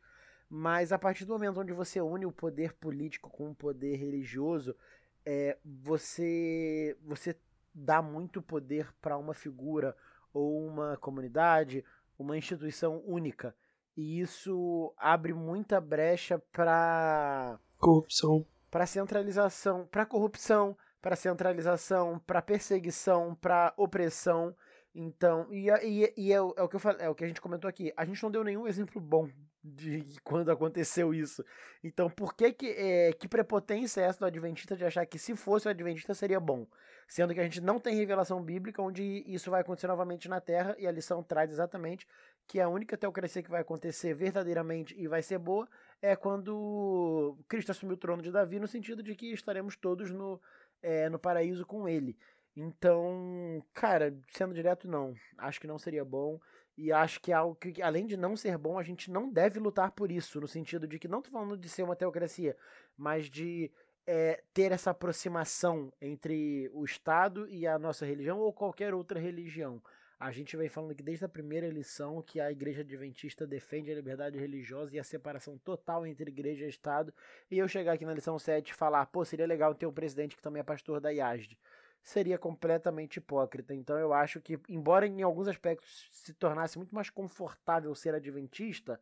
[0.49, 4.77] Mas a partir do momento onde você une o poder político com o poder religioso,
[5.25, 7.37] é, você, você
[7.75, 9.97] dá muito poder para uma figura
[10.33, 11.85] ou uma comunidade,
[12.23, 13.55] uma instituição única.
[13.97, 23.35] E isso abre muita brecha para corrupção, para centralização, para corrupção, para centralização, para perseguição,
[23.35, 24.55] para opressão.
[24.95, 27.27] Então, e, e, e é, o, é, o que eu falei, é o que a
[27.27, 27.93] gente comentou aqui.
[27.97, 29.29] A gente não deu nenhum exemplo bom
[29.63, 31.45] de quando aconteceu isso.
[31.83, 35.35] Então, por que que, é, que prepotência é essa do Adventista de achar que se
[35.37, 36.67] fosse o Adventista seria bom?
[37.11, 40.77] Sendo que a gente não tem revelação bíblica onde isso vai acontecer novamente na Terra
[40.79, 42.07] e a lição traz exatamente
[42.47, 45.69] que a única teocracia que vai acontecer verdadeiramente e vai ser boa
[46.01, 50.41] é quando Cristo assumiu o trono de Davi, no sentido de que estaremos todos no,
[50.81, 52.17] é, no paraíso com ele.
[52.55, 55.13] Então, cara, sendo direto, não.
[55.37, 56.41] Acho que não seria bom.
[56.79, 59.59] E acho que é algo que, além de não ser bom, a gente não deve
[59.59, 62.57] lutar por isso, no sentido de que, não tô falando de ser uma teocracia,
[62.97, 63.69] mas de
[64.07, 69.83] é, ter essa aproximação entre o Estado e a nossa religião ou qualquer outra religião.
[70.19, 73.95] A gente vem falando aqui desde a primeira lição que a Igreja Adventista defende a
[73.95, 77.13] liberdade religiosa e a separação total entre Igreja e Estado.
[77.51, 80.37] E eu chegar aqui na lição 7 e falar, pô, seria legal ter um presidente
[80.37, 81.57] que também é pastor da IASD
[82.03, 83.75] seria completamente hipócrita.
[83.75, 89.01] Então eu acho que, embora em alguns aspectos se tornasse muito mais confortável ser adventista,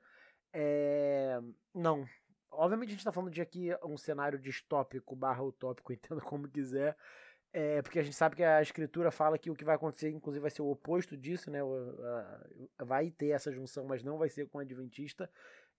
[0.52, 1.40] é...
[1.74, 2.06] não.
[2.50, 6.96] Obviamente a gente está falando de aqui um cenário distópico barra utópico, entenda como quiser.
[7.50, 10.42] É, porque a gente sabe que a escritura fala que o que vai acontecer, inclusive,
[10.42, 11.60] vai ser o oposto disso, né?
[12.78, 15.30] Vai ter essa junção, mas não vai ser com o adventista.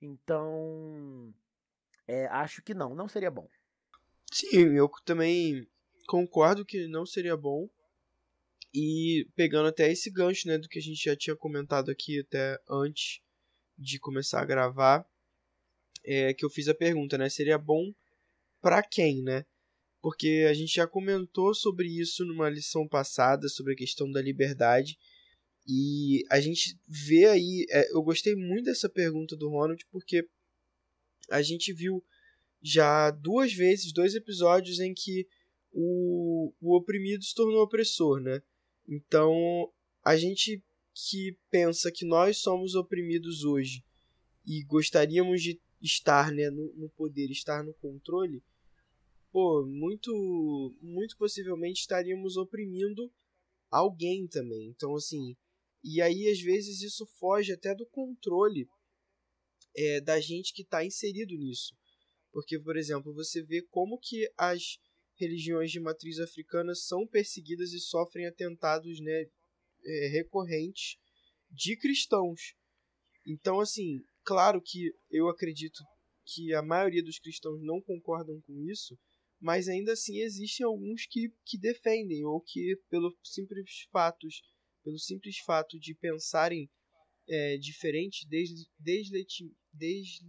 [0.01, 1.31] Então,
[2.07, 3.47] é, acho que não, não seria bom.
[4.31, 5.67] Sim, eu também
[6.07, 7.69] concordo que não seria bom.
[8.73, 12.59] E pegando até esse gancho, né, do que a gente já tinha comentado aqui até
[12.69, 13.21] antes
[13.77, 15.05] de começar a gravar,
[16.03, 17.93] é que eu fiz a pergunta, né, seria bom
[18.61, 19.45] para quem, né?
[20.01, 24.97] Porque a gente já comentou sobre isso numa lição passada sobre a questão da liberdade.
[25.67, 30.25] E a gente vê aí, é, eu gostei muito dessa pergunta do Ronald porque
[31.29, 32.03] a gente viu
[32.61, 35.27] já duas vezes, dois episódios em que
[35.71, 38.41] o, o oprimido se tornou opressor, né?
[38.87, 39.33] Então,
[40.03, 43.83] a gente que pensa que nós somos oprimidos hoje
[44.45, 48.43] e gostaríamos de estar né, no, no poder, estar no controle,
[49.31, 53.11] pô, muito, muito possivelmente estaríamos oprimindo
[53.69, 54.67] alguém também.
[54.69, 55.35] Então, assim,
[55.83, 58.67] e aí às vezes isso foge até do controle
[59.75, 61.77] é, da gente que está inserido nisso.
[62.31, 64.79] Porque, por exemplo, você vê como que as
[65.15, 69.25] religiões de matriz africana são perseguidas e sofrem atentados né,
[69.83, 70.97] é, recorrentes
[71.49, 72.55] de cristãos.
[73.25, 75.83] Então, assim, claro que eu acredito
[76.23, 78.95] que a maioria dos cristãos não concordam com isso,
[79.41, 84.43] mas ainda assim existem alguns que, que defendem, ou que, pelo simples fatos,
[84.83, 86.69] pelo simples fato de pensarem
[87.27, 90.27] é, diferente, desde, desde, desde,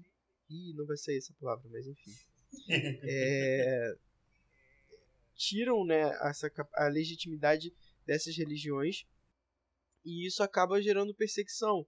[0.48, 2.10] ih, não vai sair essa palavra, mas enfim.
[3.04, 3.96] É,
[5.36, 7.72] tiram né, essa, a legitimidade
[8.06, 9.04] dessas religiões
[10.04, 11.86] e isso acaba gerando perseguição.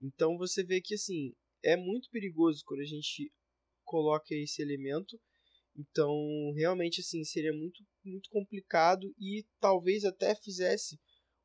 [0.00, 3.32] Então você vê que assim é muito perigoso quando a gente
[3.84, 5.18] coloca esse elemento.
[5.76, 10.98] Então realmente assim seria muito muito complicado e talvez até fizesse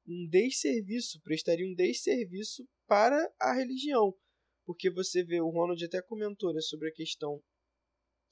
[0.07, 4.13] um desserviço, prestaria um desserviço para a religião.
[4.65, 7.41] Porque você vê, o Ronald até comentou né, sobre a questão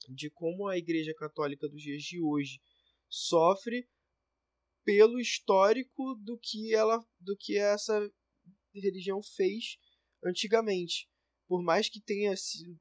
[0.08, 2.60] de como a Igreja Católica dos dias de hoje
[3.08, 3.88] sofre
[4.84, 8.10] pelo histórico do que ela do que essa
[8.74, 9.76] religião fez
[10.24, 11.08] antigamente.
[11.52, 12.32] Por mais que tenha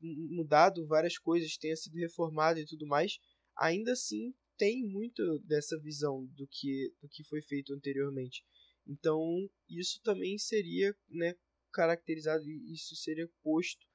[0.01, 3.19] mudado várias coisas, tenha sido reformado e tudo mais,
[3.53, 8.45] ainda assim tem muito dessa visão do que do que foi feito anteriormente.
[8.87, 9.19] Então,
[9.67, 11.35] isso também seria, né,
[11.73, 13.85] caracterizado isso seria posto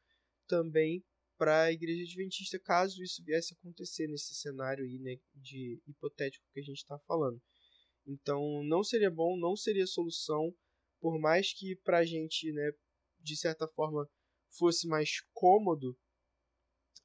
[0.46, 1.02] também
[1.38, 6.44] para a igreja adventista caso isso viesse a acontecer nesse cenário aí, né, de hipotético
[6.52, 7.40] que a gente está falando.
[8.06, 10.54] Então não seria bom, não seria solução,
[11.00, 12.72] por mais que para a gente, né,
[13.22, 14.06] de certa forma
[14.56, 15.96] fosse mais cômodo,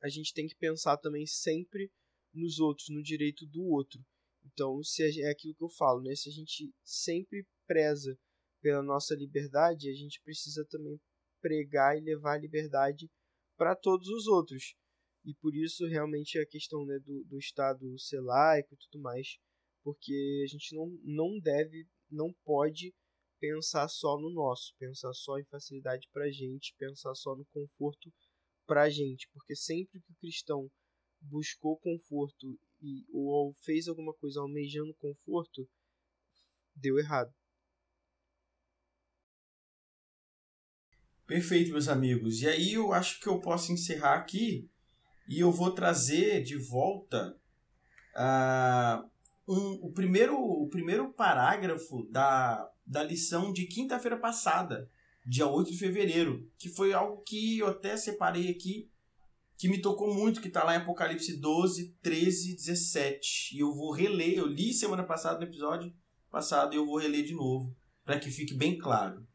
[0.01, 1.91] a gente tem que pensar também sempre
[2.33, 4.03] nos outros, no direito do outro.
[4.43, 6.15] Então, se é aquilo que eu falo, né?
[6.15, 8.17] Se a gente sempre preza
[8.61, 10.99] pela nossa liberdade, a gente precisa também
[11.41, 13.09] pregar e levar a liberdade
[13.57, 14.75] para todos os outros.
[15.23, 19.37] E por isso realmente a questão né, do, do Estado ser laico e tudo mais,
[19.83, 22.93] porque a gente não, não deve, não pode
[23.41, 28.13] pensar só no nosso, pensar só em facilidade para a gente, pensar só no conforto
[28.67, 30.71] para a gente, porque sempre que o cristão
[31.19, 35.67] buscou conforto e, ou fez alguma coisa almejando conforto,
[36.75, 37.33] deu errado.
[41.25, 42.41] Perfeito, meus amigos.
[42.41, 44.69] E aí eu acho que eu posso encerrar aqui
[45.27, 47.39] e eu vou trazer de volta
[48.15, 49.09] uh,
[49.47, 54.89] um, o, primeiro, o primeiro parágrafo da, da lição de quinta-feira passada,
[55.25, 58.89] dia 8 de fevereiro, que foi algo que eu até separei aqui,
[59.57, 63.55] que me tocou muito, que está lá em Apocalipse 12, 13, 17.
[63.55, 65.93] E eu vou reler, eu li semana passada no episódio
[66.31, 69.27] passado e eu vou reler de novo, para que fique bem claro.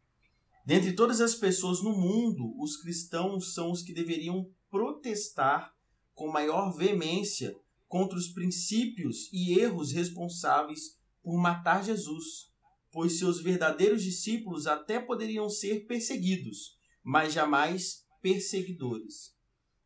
[0.64, 5.72] Dentre todas as pessoas no mundo, os cristãos são os que deveriam protestar
[6.12, 12.51] com maior veemência contra os princípios e erros responsáveis por matar Jesus,
[12.97, 19.36] pois seus verdadeiros discípulos até poderiam ser perseguidos, mas jamais perseguidores.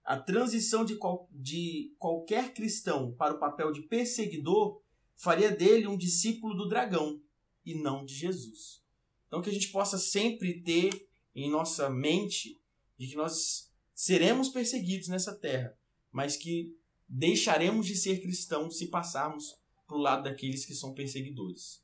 [0.05, 4.81] A transição de, qual, de qualquer cristão para o papel de perseguidor
[5.17, 7.21] faria dele um discípulo do dragão
[7.67, 8.81] e não de Jesus.
[9.27, 12.61] Então, que a gente possa sempre ter em nossa mente
[12.97, 15.77] de que nós seremos perseguidos nessa terra,
[16.13, 21.83] mas que deixaremos de ser cristãos se passarmos para o lado daqueles que são perseguidores.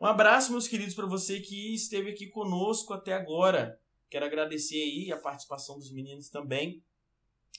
[0.00, 3.76] Um abraço, meus queridos, para você que esteve aqui conosco até agora.
[4.08, 6.80] Quero agradecer aí a participação dos meninos também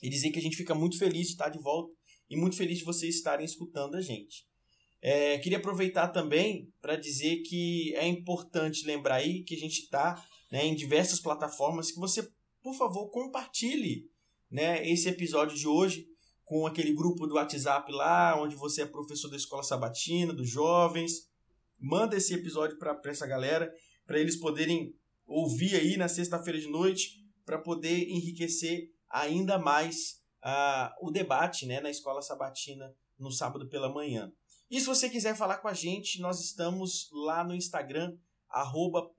[0.02, 1.92] e dizer que a gente fica muito feliz de estar de volta
[2.30, 4.46] e muito feliz de vocês estarem escutando a gente.
[5.02, 10.26] É, queria aproveitar também para dizer que é importante lembrar aí que a gente está
[10.50, 12.26] né, em diversas plataformas, que você,
[12.62, 14.10] por favor, compartilhe
[14.50, 16.08] né, esse episódio de hoje
[16.46, 21.29] com aquele grupo do WhatsApp lá, onde você é professor da escola sabatina, dos jovens.
[21.80, 23.72] Manda esse episódio para essa galera,
[24.06, 24.94] para eles poderem
[25.26, 31.80] ouvir aí na sexta-feira de noite, para poder enriquecer ainda mais uh, o debate né,
[31.80, 34.30] na escola sabatina no sábado pela manhã.
[34.70, 38.16] E se você quiser falar com a gente, nós estamos lá no Instagram,
[38.48, 39.10] arroba.